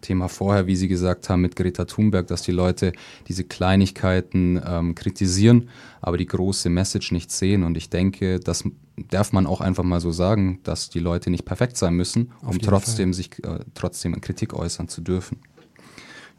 Thema 0.00 0.28
vorher, 0.28 0.66
wie 0.66 0.76
Sie 0.76 0.86
gesagt 0.86 1.28
haben, 1.28 1.40
mit 1.40 1.56
Greta 1.56 1.86
Thunberg, 1.86 2.26
dass 2.26 2.42
die 2.42 2.52
Leute 2.52 2.92
diese 3.26 3.42
Kleinigkeiten 3.44 4.60
ähm, 4.64 4.94
kritisieren, 4.94 5.70
aber 6.00 6.18
die 6.18 6.26
große 6.26 6.68
Message 6.68 7.10
nicht 7.10 7.32
sehen. 7.32 7.64
Und 7.64 7.76
ich 7.76 7.90
denke, 7.90 8.38
das 8.38 8.64
darf 9.10 9.32
man 9.32 9.46
auch 9.46 9.60
einfach 9.60 9.82
mal 9.82 10.00
so 10.00 10.12
sagen, 10.12 10.60
dass 10.62 10.90
die 10.90 11.00
Leute 11.00 11.30
nicht 11.30 11.44
perfekt 11.44 11.76
sein 11.76 11.94
müssen, 11.94 12.32
um 12.42 12.58
trotzdem 12.58 13.08
Fall. 13.08 13.14
sich 13.14 13.44
äh, 13.44 13.60
trotzdem 13.74 14.20
Kritik 14.20 14.54
äußern 14.54 14.88
zu 14.88 15.00
dürfen. 15.00 15.38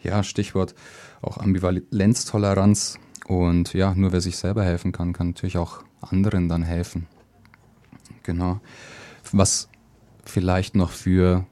Ja, 0.05 0.23
Stichwort 0.23 0.75
auch 1.21 1.37
Ambivalenztoleranz. 1.37 2.99
Und 3.27 3.73
ja, 3.73 3.95
nur 3.95 4.11
wer 4.11 4.21
sich 4.21 4.37
selber 4.37 4.63
helfen 4.63 4.91
kann, 4.91 5.13
kann 5.13 5.27
natürlich 5.27 5.57
auch 5.57 5.83
anderen 5.99 6.47
dann 6.47 6.63
helfen. 6.63 7.07
Genau. 8.23 8.59
Was 9.31 9.67
vielleicht 10.23 10.75
noch 10.75 10.91
für 10.91 11.45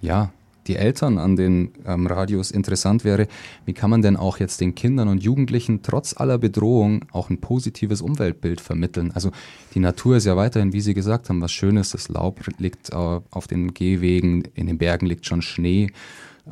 ja, 0.00 0.32
die 0.68 0.76
Eltern 0.76 1.18
an 1.18 1.36
den 1.36 1.72
ähm, 1.86 2.06
Radios 2.06 2.50
interessant 2.50 3.04
wäre, 3.04 3.26
wie 3.64 3.72
kann 3.72 3.90
man 3.90 4.02
denn 4.02 4.16
auch 4.16 4.38
jetzt 4.38 4.60
den 4.60 4.74
Kindern 4.74 5.08
und 5.08 5.22
Jugendlichen 5.22 5.82
trotz 5.82 6.14
aller 6.16 6.38
Bedrohung 6.38 7.04
auch 7.12 7.30
ein 7.30 7.40
positives 7.40 8.00
Umweltbild 8.00 8.60
vermitteln? 8.60 9.10
Also 9.14 9.30
die 9.74 9.80
Natur 9.80 10.16
ist 10.16 10.26
ja 10.26 10.36
weiterhin, 10.36 10.72
wie 10.72 10.80
Sie 10.80 10.94
gesagt 10.94 11.28
haben, 11.28 11.40
was 11.40 11.52
Schönes. 11.52 11.90
Das 11.90 12.08
Laub 12.08 12.40
liegt 12.58 12.90
äh, 12.90 12.94
auf 12.94 13.46
den 13.46 13.74
Gehwegen, 13.74 14.44
in 14.54 14.66
den 14.66 14.78
Bergen 14.78 15.06
liegt 15.06 15.26
schon 15.26 15.42
Schnee. 15.42 15.90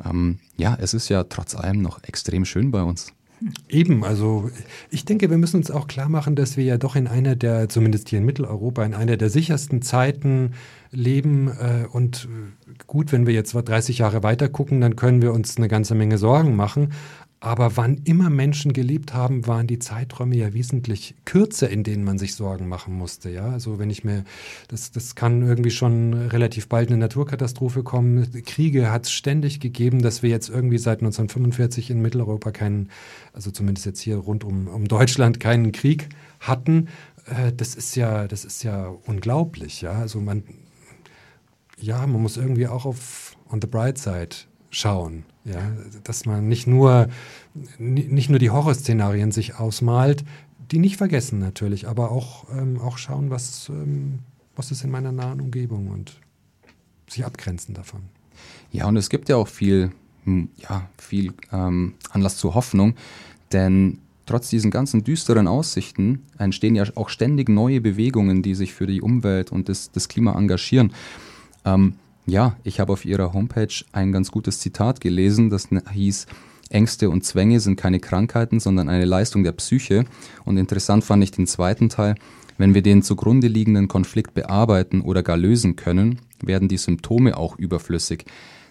Ähm, 0.05 0.39
ja, 0.57 0.77
es 0.79 0.93
ist 0.93 1.09
ja 1.09 1.23
trotz 1.23 1.55
allem 1.55 1.81
noch 1.81 2.03
extrem 2.03 2.45
schön 2.45 2.71
bei 2.71 2.83
uns. 2.83 3.13
Eben, 3.69 4.03
also 4.03 4.49
ich 4.89 5.05
denke, 5.05 5.29
wir 5.29 5.37
müssen 5.37 5.57
uns 5.57 5.69
auch 5.69 5.87
klar 5.87 6.09
machen, 6.09 6.35
dass 6.35 6.57
wir 6.57 6.63
ja 6.63 6.77
doch 6.77 6.95
in 6.95 7.07
einer 7.07 7.35
der, 7.35 7.69
zumindest 7.69 8.09
hier 8.09 8.17
in 8.19 8.25
Mitteleuropa, 8.25 8.83
in 8.83 8.95
einer 8.95 9.15
der 9.15 9.29
sichersten 9.29 9.83
Zeiten 9.83 10.53
leben. 10.91 11.49
Äh, 11.49 11.85
und 11.91 12.27
gut, 12.87 13.11
wenn 13.11 13.27
wir 13.27 13.33
jetzt 13.33 13.53
30 13.53 13.99
Jahre 13.99 14.23
weiter 14.23 14.49
gucken, 14.49 14.81
dann 14.81 14.95
können 14.95 15.21
wir 15.21 15.33
uns 15.33 15.57
eine 15.57 15.67
ganze 15.67 15.93
Menge 15.93 16.17
Sorgen 16.17 16.55
machen. 16.55 16.93
Aber 17.39 17.77
wann 17.77 18.01
immer 18.03 18.31
Menschen 18.31 18.73
gelebt 18.73 19.13
haben, 19.13 19.45
waren 19.45 19.67
die 19.67 19.77
Zeiträume 19.77 20.35
ja 20.35 20.53
wesentlich 20.53 21.13
kürzer, 21.23 21.69
in 21.69 21.83
denen 21.83 22.03
man 22.03 22.17
sich 22.17 22.33
Sorgen 22.33 22.67
machen 22.67 22.95
musste. 22.95 23.29
Ja, 23.29 23.51
also 23.51 23.77
wenn 23.77 23.91
ich 23.91 24.03
mir, 24.03 24.23
das, 24.69 24.91
das 24.91 25.13
kann 25.13 25.43
irgendwie 25.43 25.69
schon 25.69 26.15
relativ 26.15 26.67
bald 26.67 26.89
eine 26.89 26.97
Naturkatastrophe 26.97 27.83
kommen. 27.83 28.43
Kriege 28.43 28.91
hat 28.91 29.05
es 29.05 29.11
ständig 29.11 29.59
gegeben, 29.59 30.01
dass 30.01 30.23
wir 30.23 30.31
jetzt 30.31 30.49
irgendwie 30.49 30.79
seit 30.79 30.99
1945 30.99 31.91
in 31.91 32.01
Mitteleuropa 32.01 32.49
keinen, 32.49 32.89
also 33.33 33.51
zumindest 33.51 33.85
jetzt 33.85 33.99
hier 33.99 34.17
rund 34.17 34.43
um, 34.43 34.67
um 34.67 34.87
Deutschland 34.87 35.39
keinen 35.39 35.71
Krieg 35.71 36.09
hatten. 36.39 36.87
Äh, 37.27 37.53
das 37.55 37.75
ist 37.75 37.95
ja, 37.95 38.27
das 38.27 38.45
ist 38.45 38.63
ja 38.63 38.87
unglaublich. 39.05 39.81
Ja, 39.81 39.91
also 39.91 40.19
man, 40.21 40.41
ja, 41.79 42.07
man 42.07 42.19
muss 42.19 42.35
irgendwie 42.35 42.67
auch 42.67 42.85
auf 42.85 43.37
on 43.47 43.61
the 43.61 43.67
bright 43.67 43.99
side 43.99 44.35
schauen. 44.77 45.23
Ja, 45.43 45.71
dass 46.03 46.25
man 46.25 46.47
nicht 46.47 46.67
nur, 46.67 47.07
nicht 47.79 48.29
nur 48.29 48.37
die 48.37 48.49
Horrorszenarien 48.49 49.31
sich 49.31 49.55
ausmalt, 49.55 50.23
die 50.71 50.79
nicht 50.79 50.97
vergessen 50.97 51.39
natürlich, 51.39 51.87
aber 51.87 52.11
auch, 52.11 52.45
ähm, 52.51 52.79
auch 52.79 52.97
schauen, 52.97 53.29
was, 53.29 53.69
ähm, 53.69 54.19
was 54.55 54.71
ist 54.71 54.83
in 54.83 54.91
meiner 54.91 55.11
nahen 55.11 55.39
Umgebung 55.39 55.87
und 55.87 56.19
sich 57.09 57.25
abgrenzen 57.25 57.73
davon. 57.73 58.01
Ja, 58.71 58.87
und 58.87 58.97
es 58.97 59.09
gibt 59.09 59.29
ja 59.29 59.37
auch 59.37 59.47
viel, 59.47 59.91
hm, 60.25 60.49
ja, 60.57 60.89
viel 60.97 61.33
ähm, 61.51 61.93
Anlass 62.11 62.37
zur 62.37 62.53
Hoffnung, 62.53 62.95
denn 63.53 63.99
trotz 64.25 64.49
diesen 64.49 64.69
ganzen 64.69 65.03
düsteren 65.03 65.47
Aussichten 65.47 66.23
entstehen 66.37 66.75
ja 66.75 66.83
auch 66.95 67.09
ständig 67.09 67.47
neue 67.47 67.79
Bewegungen, 67.79 68.43
die 68.43 68.53
sich 68.53 68.73
für 68.73 68.85
die 68.85 69.01
Umwelt 69.01 69.51
und 69.51 69.69
das, 69.69 69.91
das 69.91 70.09
Klima 70.09 70.37
engagieren. 70.37 70.91
Ähm, 71.63 71.95
ja, 72.27 72.55
ich 72.63 72.79
habe 72.79 72.93
auf 72.93 73.05
Ihrer 73.05 73.33
Homepage 73.33 73.73
ein 73.93 74.11
ganz 74.11 74.31
gutes 74.31 74.59
Zitat 74.59 75.01
gelesen, 75.01 75.49
das 75.49 75.69
hieß, 75.91 76.27
Ängste 76.69 77.09
und 77.09 77.23
Zwänge 77.23 77.59
sind 77.61 77.77
keine 77.77 77.99
Krankheiten, 77.99 78.59
sondern 78.59 78.89
eine 78.89 79.05
Leistung 79.05 79.43
der 79.43 79.53
Psyche. 79.53 80.03
Und 80.43 80.57
interessant 80.57 81.05
fand 81.05 81.23
ich 81.23 81.31
den 81.31 81.47
zweiten 81.47 81.87
Teil, 81.87 82.15
wenn 82.57 82.73
wir 82.73 82.81
den 82.81 83.03
zugrunde 83.03 83.47
liegenden 83.47 83.87
Konflikt 83.87 84.33
bearbeiten 84.33 85.01
oder 85.01 85.23
gar 85.23 85.37
lösen 85.37 85.77
können, 85.77 86.19
werden 86.41 86.67
die 86.67 86.77
Symptome 86.77 87.37
auch 87.37 87.57
überflüssig. 87.57 88.25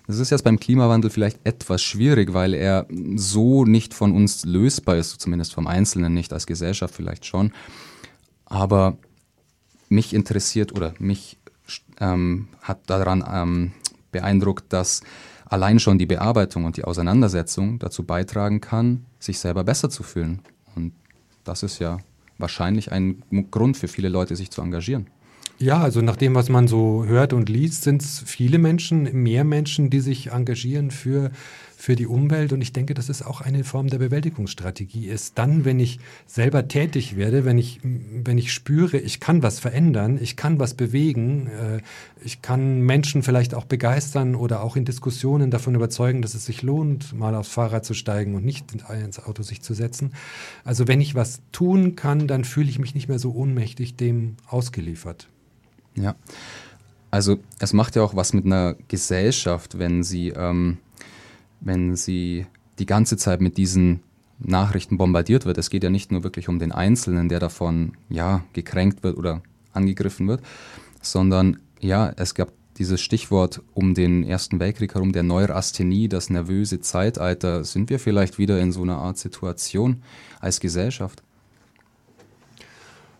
Das 0.06 0.18
ist 0.18 0.30
jetzt 0.30 0.44
beim 0.44 0.60
Klimawandel 0.60 1.10
vielleicht 1.10 1.40
etwas 1.44 1.82
schwierig, 1.82 2.32
weil 2.32 2.54
er 2.54 2.86
so 3.16 3.64
nicht 3.64 3.94
von 3.94 4.12
uns 4.12 4.44
lösbar 4.44 4.96
ist, 4.96 5.20
zumindest 5.20 5.54
vom 5.54 5.66
Einzelnen 5.66 6.14
nicht, 6.14 6.32
als 6.32 6.46
Gesellschaft 6.46 6.94
vielleicht 6.94 7.26
schon. 7.26 7.52
Aber 8.44 8.98
mich 9.88 10.14
interessiert 10.14 10.72
oder 10.72 10.94
mich 10.98 11.38
ähm, 12.00 12.48
hat 12.62 12.88
daran 12.88 13.24
ähm, 13.30 13.72
beeindruckt, 14.12 14.72
dass 14.72 15.02
allein 15.44 15.78
schon 15.78 15.98
die 15.98 16.06
Bearbeitung 16.06 16.64
und 16.64 16.76
die 16.76 16.84
Auseinandersetzung 16.84 17.78
dazu 17.78 18.02
beitragen 18.02 18.60
kann, 18.60 19.06
sich 19.18 19.38
selber 19.38 19.64
besser 19.64 19.90
zu 19.90 20.02
fühlen. 20.02 20.40
Und 20.74 20.92
das 21.44 21.62
ist 21.62 21.78
ja 21.78 21.98
wahrscheinlich 22.38 22.92
ein 22.92 23.22
Grund 23.50 23.76
für 23.76 23.88
viele 23.88 24.08
Leute, 24.08 24.36
sich 24.36 24.50
zu 24.50 24.60
engagieren. 24.62 25.06
Ja, 25.58 25.80
also 25.80 26.02
nach 26.02 26.16
dem, 26.16 26.34
was 26.34 26.50
man 26.50 26.68
so 26.68 27.06
hört 27.06 27.32
und 27.32 27.48
liest, 27.48 27.82
sind 27.82 28.02
es 28.02 28.22
viele 28.26 28.58
Menschen, 28.58 29.22
mehr 29.22 29.44
Menschen, 29.44 29.88
die 29.88 30.00
sich 30.00 30.32
engagieren 30.32 30.90
für 30.90 31.30
für 31.76 31.95
die 31.95 32.06
Umwelt. 32.06 32.52
Und 32.52 32.62
ich 32.62 32.73
denke, 32.73 32.95
dass 32.95 33.09
es 33.09 33.23
auch 33.23 33.40
eine 33.40 33.62
Form 33.62 33.88
der 33.88 33.99
Bewältigungsstrategie 33.99 35.06
ist. 35.06 35.38
Dann, 35.38 35.64
wenn 35.64 35.78
ich 35.78 36.00
selber 36.26 36.66
tätig 36.68 37.16
werde, 37.16 37.45
wenn 37.45 37.59
ich, 37.59 37.80
wenn 37.83 38.38
ich 38.38 38.52
spüre, 38.52 38.97
ich 38.99 39.21
kann 39.21 39.42
was 39.42 39.61
verändern, 39.61 40.18
ich 40.21 40.37
kann 40.37 40.59
was 40.59 40.75
bewegen, 40.75 41.49
äh, 41.49 41.80
ich 42.25 42.40
kann 42.40 42.80
Menschen 42.80 43.23
vielleicht 43.23 43.54
auch 43.54 43.66
begeistern 43.66 44.35
oder 44.35 44.62
auch 44.62 44.75
in 44.76 44.87
Diskussionen 44.87 45.50
davon 45.50 45.75
überzeugen, 45.75 46.23
dass 46.23 46.35
es 46.35 46.47
sich 46.47 46.62
lohnt, 46.62 47.12
mal 47.12 47.35
aufs 47.35 47.50
Fahrrad 47.50 47.85
zu 47.85 47.95
steigen 47.95 48.35
und 48.35 48.45
nicht 48.45 48.73
ins 48.73 49.18
Auto 49.18 49.42
sich 49.42 49.61
zu 49.62 49.75
setzen. 49.75 50.12
Also 50.64 50.88
wenn 50.88 51.00
ich 51.00 51.14
was 51.14 51.40
tun 51.52 51.95
kann, 51.95 52.26
dann 52.26 52.45
fühle 52.45 52.71
ich 52.71 52.78
mich 52.78 52.95
nicht 52.95 53.09
mehr 53.09 53.18
so 53.18 53.33
ohnmächtig 53.35 53.97
dem 53.97 54.37
ausgeliefert. 54.49 55.28
Ja. 55.95 56.16
Also 57.11 57.38
es 57.59 57.73
macht 57.73 57.97
ja 57.97 58.02
auch 58.02 58.16
was 58.16 58.33
mit 58.33 58.47
einer 58.47 58.76
Gesellschaft, 58.88 59.78
wenn 59.78 60.02
sie 60.02 60.30
ähm, 60.30 60.78
wenn 61.66 61.96
sie 61.96 62.46
die 62.78 62.87
ganze 62.87 63.16
Zeit 63.16 63.40
mit 63.40 63.56
diesen 63.56 64.00
Nachrichten 64.38 64.99
bombardiert 64.99 65.46
wird. 65.46 65.58
Es 65.58 65.68
geht 65.68 65.82
ja 65.82 65.90
nicht 65.90 66.12
nur 66.12 66.23
wirklich 66.23 66.49
um 66.49 66.58
den 66.58 66.73
Einzelnen, 66.73 67.28
der 67.28 67.40
davon 67.40 67.92
ja 68.08 68.44
gekränkt 68.52 69.02
wird 69.02 69.16
oder 69.16 69.42
angegriffen 69.73 70.28
wird, 70.28 70.42
sondern 71.02 71.58
ja, 71.80 72.12
es 72.16 72.35
gab 72.35 72.52
dieses 72.78 73.00
Stichwort 73.00 73.62
um 73.73 73.94
den 73.94 74.23
Ersten 74.23 74.61
Weltkrieg 74.61 74.94
herum, 74.94 75.12
der 75.12 75.23
Neurasthenie, 75.23 76.08
das 76.08 76.30
nervöse 76.30 76.80
Zeitalter. 76.80 77.64
Sind 77.64 77.90
wir 77.90 77.98
vielleicht 77.98 78.38
wieder 78.38 78.61
in 78.61 78.70
so 78.70 78.83
einer 78.83 78.98
Art 78.98 79.18
Situation 79.18 80.02
als 80.40 80.61
Gesellschaft? 80.61 81.22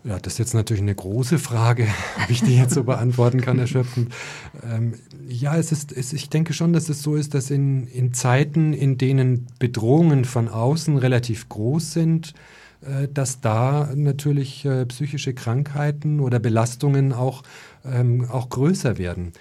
Ja, 0.07 0.21
das 0.21 0.35
ist 0.35 0.39
jetzt 0.39 0.55
natürlich 0.55 0.83
eine 0.83 0.95
große 0.95 1.39
Frage, 1.39 1.89
ob 2.23 2.31
ich 2.31 2.41
die 2.41 2.57
jetzt 2.57 2.75
so 2.75 2.85
beantworten 2.85 3.41
kann, 3.41 3.59
erschöpfend. 3.59 4.15
Ähm, 4.63 4.95
ja, 5.29 5.57
es 5.57 5.73
ist, 5.73 5.91
es, 5.91 6.13
ich 6.13 6.29
denke 6.29 6.53
schon, 6.53 6.73
dass 6.73 6.89
es 6.89 7.03
so 7.03 7.17
ist, 7.17 7.35
dass 7.35 7.51
in, 7.51 7.89
in 7.89 8.15
Zeiten, 8.15 8.73
in 8.73 8.99
denen 8.99 9.49
Bedrohungen 9.59 10.25
von 10.25 10.49
außen 10.49 10.97
relativ 10.97 11.49
groß 11.49 11.93
sind, 11.93 12.35
äh, 12.83 13.09
dass 13.13 13.41
da 13.41 13.91
natürlich 13.97 14.65
äh, 14.65 14.87
psychische 14.87 15.35
Krankheiten 15.35 16.21
oder 16.21 16.39
Belastungen 16.39 17.13
auch, 17.13 17.43
ähm, 17.85 18.27
auch 18.31 18.49
größer 18.49 18.99
werden. 18.99 19.33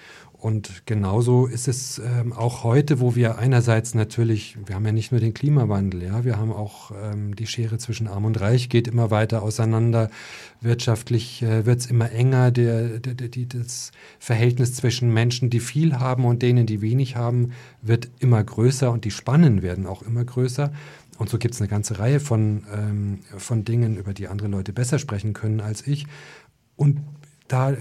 Und 0.46 0.86
genauso 0.86 1.46
ist 1.46 1.66
es 1.66 1.98
ähm, 1.98 2.32
auch 2.32 2.62
heute, 2.62 3.00
wo 3.00 3.16
wir 3.16 3.36
einerseits 3.36 3.96
natürlich, 3.96 4.56
wir 4.64 4.76
haben 4.76 4.86
ja 4.86 4.92
nicht 4.92 5.10
nur 5.10 5.20
den 5.20 5.34
Klimawandel, 5.34 6.04
ja, 6.04 6.24
wir 6.24 6.38
haben 6.38 6.52
auch 6.52 6.92
ähm, 6.92 7.34
die 7.34 7.48
Schere 7.48 7.78
zwischen 7.78 8.06
Arm 8.06 8.26
und 8.26 8.40
Reich 8.40 8.68
geht 8.68 8.86
immer 8.86 9.10
weiter 9.10 9.42
auseinander. 9.42 10.08
Wirtschaftlich 10.60 11.42
äh, 11.42 11.66
wird 11.66 11.80
es 11.80 11.86
immer 11.86 12.12
enger. 12.12 12.52
Der, 12.52 13.00
der, 13.00 13.14
der, 13.14 13.26
die, 13.26 13.48
das 13.48 13.90
Verhältnis 14.20 14.74
zwischen 14.74 15.12
Menschen, 15.12 15.50
die 15.50 15.58
viel 15.58 15.98
haben 15.98 16.24
und 16.24 16.42
denen, 16.42 16.64
die 16.64 16.80
wenig 16.80 17.16
haben, 17.16 17.50
wird 17.82 18.08
immer 18.20 18.44
größer 18.44 18.92
und 18.92 19.04
die 19.04 19.10
Spannen 19.10 19.62
werden 19.62 19.84
auch 19.84 20.02
immer 20.02 20.24
größer. 20.24 20.72
Und 21.18 21.28
so 21.28 21.38
gibt 21.38 21.54
es 21.54 21.60
eine 21.60 21.68
ganze 21.68 21.98
Reihe 21.98 22.20
von, 22.20 22.62
ähm, 22.72 23.18
von 23.36 23.64
Dingen, 23.64 23.96
über 23.96 24.14
die 24.14 24.28
andere 24.28 24.46
Leute 24.46 24.72
besser 24.72 25.00
sprechen 25.00 25.32
können 25.32 25.60
als 25.60 25.84
ich. 25.88 26.06
Und 26.76 27.00
da 27.48 27.72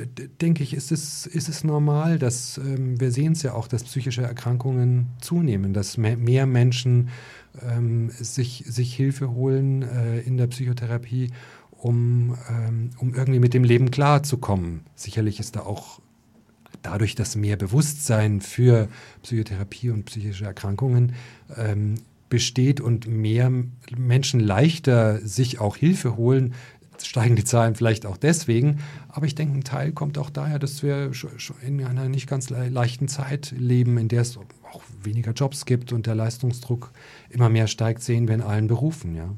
denke 0.42 0.64
ich, 0.64 0.74
ist 0.74 0.92
es, 0.92 1.26
ist 1.26 1.50
es 1.50 1.64
normal, 1.64 2.20
dass 2.20 2.58
ähm, 2.58 3.00
wir 3.00 3.12
sehen 3.12 3.34
es 3.34 3.42
ja 3.42 3.54
auch, 3.54 3.68
dass 3.68 3.84
psychische 3.84 4.22
Erkrankungen 4.22 5.08
zunehmen, 5.22 5.74
dass 5.74 5.98
mehr, 5.98 6.18
mehr 6.18 6.46
Menschen 6.46 7.10
ähm, 7.68 8.10
sich, 8.12 8.64
sich 8.68 8.96
Hilfe 8.96 9.32
holen 9.32 9.82
äh, 9.82 10.20
in 10.20 10.38
der 10.38 10.48
Psychotherapie, 10.48 11.32
um, 11.72 12.38
ähm, 12.50 12.92
um 12.98 13.14
irgendwie 13.16 13.40
mit 13.40 13.54
dem 13.54 13.64
Leben 13.64 13.92
klarzukommen. 13.92 14.82
Sicherlich 14.96 15.40
ist 15.40 15.56
da 15.56 15.62
auch 15.62 16.00
dadurch, 16.82 17.16
dass 17.16 17.36
mehr 17.36 17.58
Bewusstsein 17.58 18.42
für 18.42 18.88
Psychotherapie 19.24 19.90
und 19.90 20.06
psychische 20.06 20.46
Erkrankungen 20.46 21.14
ähm, 21.56 21.96
besteht 22.30 22.82
und 22.82 23.08
mehr 23.08 23.52
Menschen 23.98 24.40
leichter 24.40 25.20
sich 25.26 25.60
auch 25.60 25.78
Hilfe 25.78 26.18
holen, 26.18 26.54
steigen 27.04 27.36
die 27.36 27.44
Zahlen 27.44 27.76
vielleicht 27.76 28.06
auch 28.06 28.18
deswegen. 28.18 28.80
Aber 29.10 29.26
ich 29.26 29.36
denke, 29.36 29.58
ein 29.58 29.64
Teil 29.64 29.92
kommt 29.92 30.18
auch 30.18 30.30
daher, 30.30 30.60
dass 30.60 30.84
wir 30.84 31.12
in 31.66 31.84
einer 31.84 32.10
nicht 32.10 32.28
ganz 32.28 32.50
leichten 32.50 33.08
Zeit 33.08 33.54
leben, 33.58 33.98
in 33.98 34.08
der 34.08 34.22
es 34.22 34.38
auch 34.38 34.84
weniger 35.04 35.32
Jobs 35.32 35.66
gibt 35.66 35.94
und 35.94 36.06
der 36.06 36.16
Leistungsdruck 36.16 36.92
immer 37.30 37.50
mehr 37.50 37.68
steigt, 37.68 38.04
sehen 38.04 38.28
wir 38.28 38.36
in 38.36 38.42
allen 38.42 38.68
Berufen, 38.68 39.16
ja. 39.16 39.30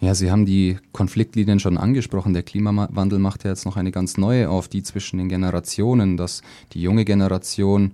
Ja, 0.00 0.16
Sie 0.16 0.32
haben 0.32 0.46
die 0.46 0.78
Konfliktlinien 0.90 1.60
schon 1.60 1.78
angesprochen. 1.78 2.32
Der 2.32 2.42
Klimawandel 2.42 3.20
macht 3.20 3.44
ja 3.44 3.50
jetzt 3.50 3.64
noch 3.64 3.76
eine 3.76 3.92
ganz 3.92 4.16
neue 4.16 4.50
auf, 4.50 4.66
die 4.66 4.82
zwischen 4.82 5.18
den 5.18 5.28
Generationen, 5.28 6.16
dass 6.16 6.42
die 6.72 6.82
junge 6.82 7.04
Generation 7.04 7.92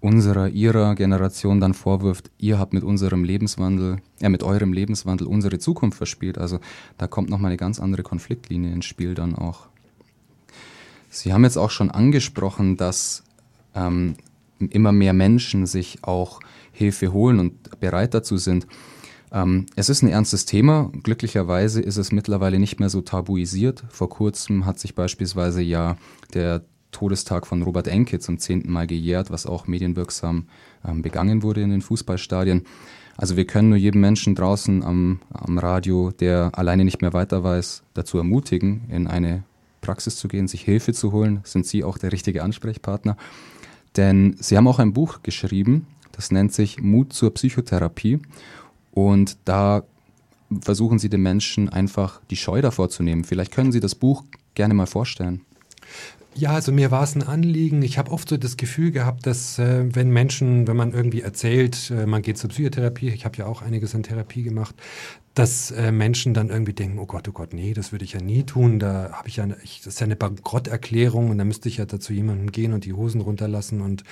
unserer, 0.00 0.48
ihrer 0.48 0.94
Generation 0.94 1.60
dann 1.60 1.74
vorwirft, 1.74 2.30
ihr 2.38 2.58
habt 2.58 2.72
mit 2.72 2.84
unserem 2.84 3.24
Lebenswandel, 3.24 3.98
äh, 4.20 4.28
mit 4.28 4.42
eurem 4.42 4.72
Lebenswandel 4.72 5.26
unsere 5.26 5.58
Zukunft 5.58 5.96
verspielt. 5.96 6.38
Also 6.38 6.60
da 6.98 7.06
kommt 7.06 7.30
nochmal 7.30 7.50
eine 7.50 7.56
ganz 7.56 7.80
andere 7.80 8.02
Konfliktlinie 8.02 8.72
ins 8.72 8.84
Spiel 8.84 9.14
dann 9.14 9.34
auch. 9.34 9.68
Sie 11.10 11.32
haben 11.32 11.44
jetzt 11.44 11.56
auch 11.56 11.70
schon 11.70 11.90
angesprochen, 11.90 12.76
dass 12.76 13.24
ähm, 13.74 14.16
immer 14.58 14.92
mehr 14.92 15.14
Menschen 15.14 15.66
sich 15.66 15.98
auch 16.02 16.40
Hilfe 16.72 17.12
holen 17.12 17.40
und 17.40 17.80
bereit 17.80 18.14
dazu 18.14 18.36
sind. 18.36 18.66
Ähm, 19.32 19.66
es 19.74 19.88
ist 19.88 20.02
ein 20.02 20.08
ernstes 20.08 20.44
Thema. 20.44 20.90
Glücklicherweise 21.02 21.80
ist 21.80 21.96
es 21.96 22.12
mittlerweile 22.12 22.58
nicht 22.58 22.78
mehr 22.78 22.88
so 22.88 23.00
tabuisiert. 23.00 23.84
Vor 23.88 24.08
kurzem 24.08 24.64
hat 24.64 24.78
sich 24.78 24.94
beispielsweise 24.94 25.62
ja 25.62 25.96
der 26.34 26.62
Todestag 26.92 27.46
von 27.46 27.62
Robert 27.62 27.86
Enke 27.86 28.18
zum 28.18 28.38
zehnten 28.38 28.72
Mal 28.72 28.86
gejährt, 28.86 29.30
was 29.30 29.46
auch 29.46 29.66
medienwirksam 29.66 30.46
ähm, 30.86 31.02
begangen 31.02 31.42
wurde 31.42 31.62
in 31.62 31.70
den 31.70 31.82
Fußballstadien. 31.82 32.64
Also 33.16 33.36
wir 33.36 33.46
können 33.46 33.70
nur 33.70 33.78
jedem 33.78 34.00
Menschen 34.00 34.34
draußen 34.34 34.82
am, 34.84 35.20
am 35.30 35.58
Radio, 35.58 36.12
der 36.12 36.52
alleine 36.54 36.84
nicht 36.84 37.02
mehr 37.02 37.12
weiter 37.12 37.42
weiß, 37.42 37.82
dazu 37.94 38.16
ermutigen, 38.18 38.82
in 38.88 39.06
eine 39.06 39.42
Praxis 39.80 40.16
zu 40.16 40.28
gehen, 40.28 40.48
sich 40.48 40.62
Hilfe 40.62 40.92
zu 40.92 41.12
holen. 41.12 41.40
Sind 41.44 41.66
Sie 41.66 41.82
auch 41.84 41.98
der 41.98 42.12
richtige 42.12 42.42
Ansprechpartner? 42.42 43.16
Denn 43.96 44.36
Sie 44.38 44.56
haben 44.56 44.68
auch 44.68 44.78
ein 44.78 44.92
Buch 44.92 45.22
geschrieben, 45.22 45.86
das 46.12 46.30
nennt 46.30 46.52
sich 46.52 46.80
Mut 46.80 47.12
zur 47.12 47.34
Psychotherapie. 47.34 48.20
Und 48.92 49.36
da 49.44 49.84
versuchen 50.60 50.98
Sie 50.98 51.08
den 51.08 51.22
Menschen 51.22 51.68
einfach 51.68 52.20
die 52.30 52.36
Scheu 52.36 52.60
davor 52.60 52.88
zu 52.88 53.02
nehmen. 53.02 53.24
Vielleicht 53.24 53.52
können 53.52 53.72
Sie 53.72 53.80
das 53.80 53.94
Buch 53.94 54.24
gerne 54.54 54.74
mal 54.74 54.86
vorstellen. 54.86 55.42
Ja, 56.34 56.50
also 56.50 56.70
mir 56.70 56.90
war 56.92 57.02
es 57.02 57.16
ein 57.16 57.22
Anliegen. 57.24 57.82
Ich 57.82 57.98
habe 57.98 58.12
oft 58.12 58.28
so 58.28 58.36
das 58.36 58.56
Gefühl 58.56 58.92
gehabt, 58.92 59.26
dass 59.26 59.58
äh, 59.58 59.84
wenn 59.94 60.10
Menschen, 60.10 60.68
wenn 60.68 60.76
man 60.76 60.92
irgendwie 60.92 61.22
erzählt, 61.22 61.90
äh, 61.90 62.06
man 62.06 62.22
geht 62.22 62.38
zur 62.38 62.50
Psychotherapie, 62.50 63.08
ich 63.08 63.24
habe 63.24 63.36
ja 63.38 63.46
auch 63.46 63.60
einiges 63.60 63.94
an 63.94 64.04
Therapie 64.04 64.44
gemacht, 64.44 64.76
dass 65.34 65.70
äh, 65.70 65.90
Menschen 65.90 66.34
dann 66.34 66.50
irgendwie 66.50 66.74
denken, 66.74 66.98
oh 66.98 67.06
Gott, 67.06 67.28
oh 67.28 67.32
Gott, 67.32 67.54
nee, 67.54 67.72
das 67.72 67.92
würde 67.92 68.04
ich 68.04 68.12
ja 68.12 68.20
nie 68.20 68.44
tun. 68.44 68.78
Da 68.78 69.10
habe 69.12 69.28
ich 69.28 69.36
ja, 69.36 69.46
ich, 69.64 69.78
das 69.78 69.94
ist 69.94 70.00
ja 70.00 70.04
eine 70.04 70.16
Bankrotterklärung 70.16 71.30
und 71.30 71.38
da 71.38 71.44
müsste 71.44 71.68
ich 71.68 71.78
ja 71.78 71.86
dazu 71.86 72.12
jemandem 72.12 72.52
gehen 72.52 72.72
und 72.72 72.84
die 72.84 72.92
Hosen 72.92 73.20
runterlassen 73.20 73.80
und 73.80 74.04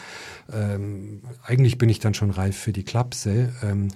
ähm, 0.52 1.22
eigentlich 1.44 1.78
bin 1.78 1.88
ich 1.88 2.00
dann 2.00 2.14
schon 2.14 2.30
reif 2.30 2.56
für 2.56 2.72
die 2.72 2.84
Klapse. 2.84 3.52
Ähm, 3.62 3.88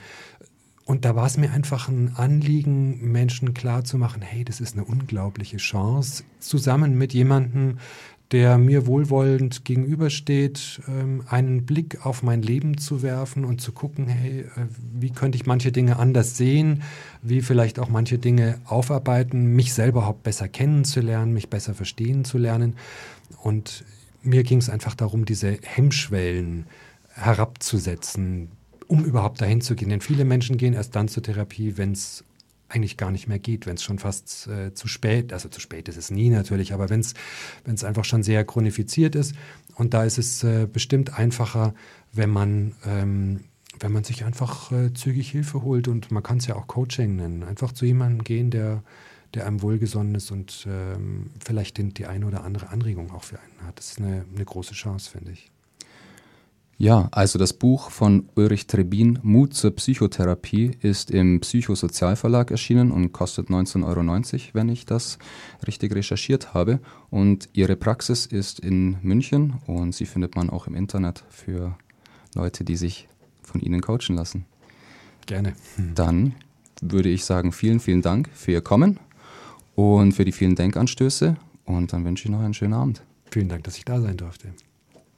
und 0.90 1.04
da 1.04 1.14
war 1.14 1.26
es 1.26 1.36
mir 1.36 1.52
einfach 1.52 1.88
ein 1.88 2.16
Anliegen, 2.16 3.12
Menschen 3.12 3.54
klarzumachen, 3.54 4.22
hey, 4.22 4.42
das 4.44 4.60
ist 4.60 4.74
eine 4.74 4.84
unglaubliche 4.84 5.58
Chance, 5.58 6.24
zusammen 6.40 6.98
mit 6.98 7.14
jemandem, 7.14 7.78
der 8.32 8.58
mir 8.58 8.88
wohlwollend 8.88 9.64
gegenübersteht, 9.64 10.80
ähm, 10.88 11.22
einen 11.28 11.64
Blick 11.64 12.04
auf 12.04 12.24
mein 12.24 12.42
Leben 12.42 12.76
zu 12.76 13.02
werfen 13.02 13.44
und 13.44 13.60
zu 13.60 13.70
gucken, 13.70 14.08
hey, 14.08 14.40
äh, 14.40 14.66
wie 14.92 15.10
könnte 15.10 15.36
ich 15.36 15.46
manche 15.46 15.70
Dinge 15.70 15.96
anders 15.96 16.36
sehen, 16.36 16.82
wie 17.22 17.40
vielleicht 17.40 17.78
auch 17.78 17.88
manche 17.88 18.18
Dinge 18.18 18.60
aufarbeiten, 18.64 19.54
mich 19.54 19.72
selber 19.72 20.00
überhaupt 20.00 20.24
besser 20.24 20.48
kennenzulernen, 20.48 21.32
mich 21.32 21.50
besser 21.50 21.72
verstehen 21.72 22.24
zu 22.24 22.36
lernen. 22.36 22.74
Und 23.44 23.84
mir 24.24 24.42
ging 24.42 24.58
es 24.58 24.68
einfach 24.68 24.96
darum, 24.96 25.24
diese 25.24 25.56
Hemmschwellen 25.62 26.66
herabzusetzen, 27.14 28.48
um 28.90 29.04
überhaupt 29.04 29.40
dahin 29.40 29.60
zu 29.60 29.76
gehen. 29.76 29.88
Denn 29.88 30.00
viele 30.00 30.24
Menschen 30.24 30.56
gehen 30.56 30.74
erst 30.74 30.96
dann 30.96 31.06
zur 31.06 31.22
Therapie, 31.22 31.78
wenn 31.78 31.92
es 31.92 32.24
eigentlich 32.68 32.96
gar 32.96 33.12
nicht 33.12 33.28
mehr 33.28 33.38
geht, 33.38 33.66
wenn 33.66 33.76
es 33.76 33.84
schon 33.84 33.98
fast 33.98 34.48
äh, 34.48 34.74
zu 34.74 34.88
spät, 34.88 35.32
also 35.32 35.48
zu 35.48 35.60
spät 35.60 35.88
ist 35.88 35.96
es 35.96 36.10
nie 36.10 36.28
natürlich, 36.28 36.72
aber 36.72 36.90
wenn 36.90 37.00
es 37.00 37.84
einfach 37.84 38.04
schon 38.04 38.22
sehr 38.22 38.44
chronifiziert 38.44 39.14
ist. 39.14 39.34
Und 39.74 39.94
da 39.94 40.04
ist 40.04 40.18
es 40.18 40.42
äh, 40.44 40.66
bestimmt 40.66 41.18
einfacher, 41.18 41.74
wenn 42.12 42.30
man, 42.30 42.74
ähm, 42.84 43.44
wenn 43.78 43.92
man 43.92 44.04
sich 44.04 44.24
einfach 44.24 44.72
äh, 44.72 44.92
zügig 44.92 45.30
Hilfe 45.30 45.62
holt 45.62 45.86
und 45.88 46.10
man 46.10 46.22
kann 46.22 46.38
es 46.38 46.46
ja 46.46 46.56
auch 46.56 46.66
Coaching 46.66 47.16
nennen. 47.16 47.44
Einfach 47.44 47.72
zu 47.72 47.86
jemandem 47.86 48.24
gehen, 48.24 48.50
der, 48.50 48.82
der 49.34 49.46
einem 49.46 49.62
wohlgesonnen 49.62 50.16
ist 50.16 50.32
und 50.32 50.66
ähm, 50.68 51.30
vielleicht 51.44 51.78
den, 51.78 51.94
die 51.94 52.06
eine 52.06 52.26
oder 52.26 52.44
andere 52.44 52.68
Anregung 52.70 53.12
auch 53.12 53.24
für 53.24 53.38
einen 53.38 53.68
hat. 53.68 53.78
Das 53.78 53.92
ist 53.92 53.98
eine, 53.98 54.24
eine 54.34 54.44
große 54.44 54.74
Chance, 54.74 55.10
finde 55.10 55.32
ich. 55.32 55.49
Ja, 56.80 57.10
also 57.12 57.38
das 57.38 57.52
Buch 57.52 57.90
von 57.90 58.30
Ulrich 58.36 58.66
Trebin, 58.66 59.18
Mut 59.22 59.52
zur 59.52 59.76
Psychotherapie, 59.76 60.70
ist 60.80 61.10
im 61.10 61.40
Psychosozialverlag 61.40 62.50
erschienen 62.50 62.90
und 62.90 63.12
kostet 63.12 63.48
19,90 63.48 63.84
Euro, 63.84 64.54
wenn 64.54 64.70
ich 64.70 64.86
das 64.86 65.18
richtig 65.66 65.94
recherchiert 65.94 66.54
habe. 66.54 66.80
Und 67.10 67.50
ihre 67.52 67.76
Praxis 67.76 68.24
ist 68.24 68.60
in 68.60 68.96
München 69.02 69.58
und 69.66 69.94
sie 69.94 70.06
findet 70.06 70.36
man 70.36 70.48
auch 70.48 70.66
im 70.68 70.74
Internet 70.74 71.22
für 71.28 71.76
Leute, 72.34 72.64
die 72.64 72.76
sich 72.76 73.08
von 73.42 73.60
ihnen 73.60 73.82
coachen 73.82 74.16
lassen. 74.16 74.46
Gerne. 75.26 75.52
Hm. 75.76 75.94
Dann 75.94 76.34
würde 76.80 77.10
ich 77.10 77.26
sagen, 77.26 77.52
vielen, 77.52 77.80
vielen 77.80 78.00
Dank 78.00 78.30
für 78.32 78.52
Ihr 78.52 78.62
Kommen 78.62 78.98
und 79.74 80.12
für 80.12 80.24
die 80.24 80.32
vielen 80.32 80.54
Denkanstöße 80.54 81.36
und 81.66 81.92
dann 81.92 82.06
wünsche 82.06 82.24
ich 82.24 82.30
noch 82.30 82.40
einen 82.40 82.54
schönen 82.54 82.72
Abend. 82.72 83.02
Vielen 83.30 83.50
Dank, 83.50 83.64
dass 83.64 83.76
ich 83.76 83.84
da 83.84 84.00
sein 84.00 84.16
durfte. 84.16 84.48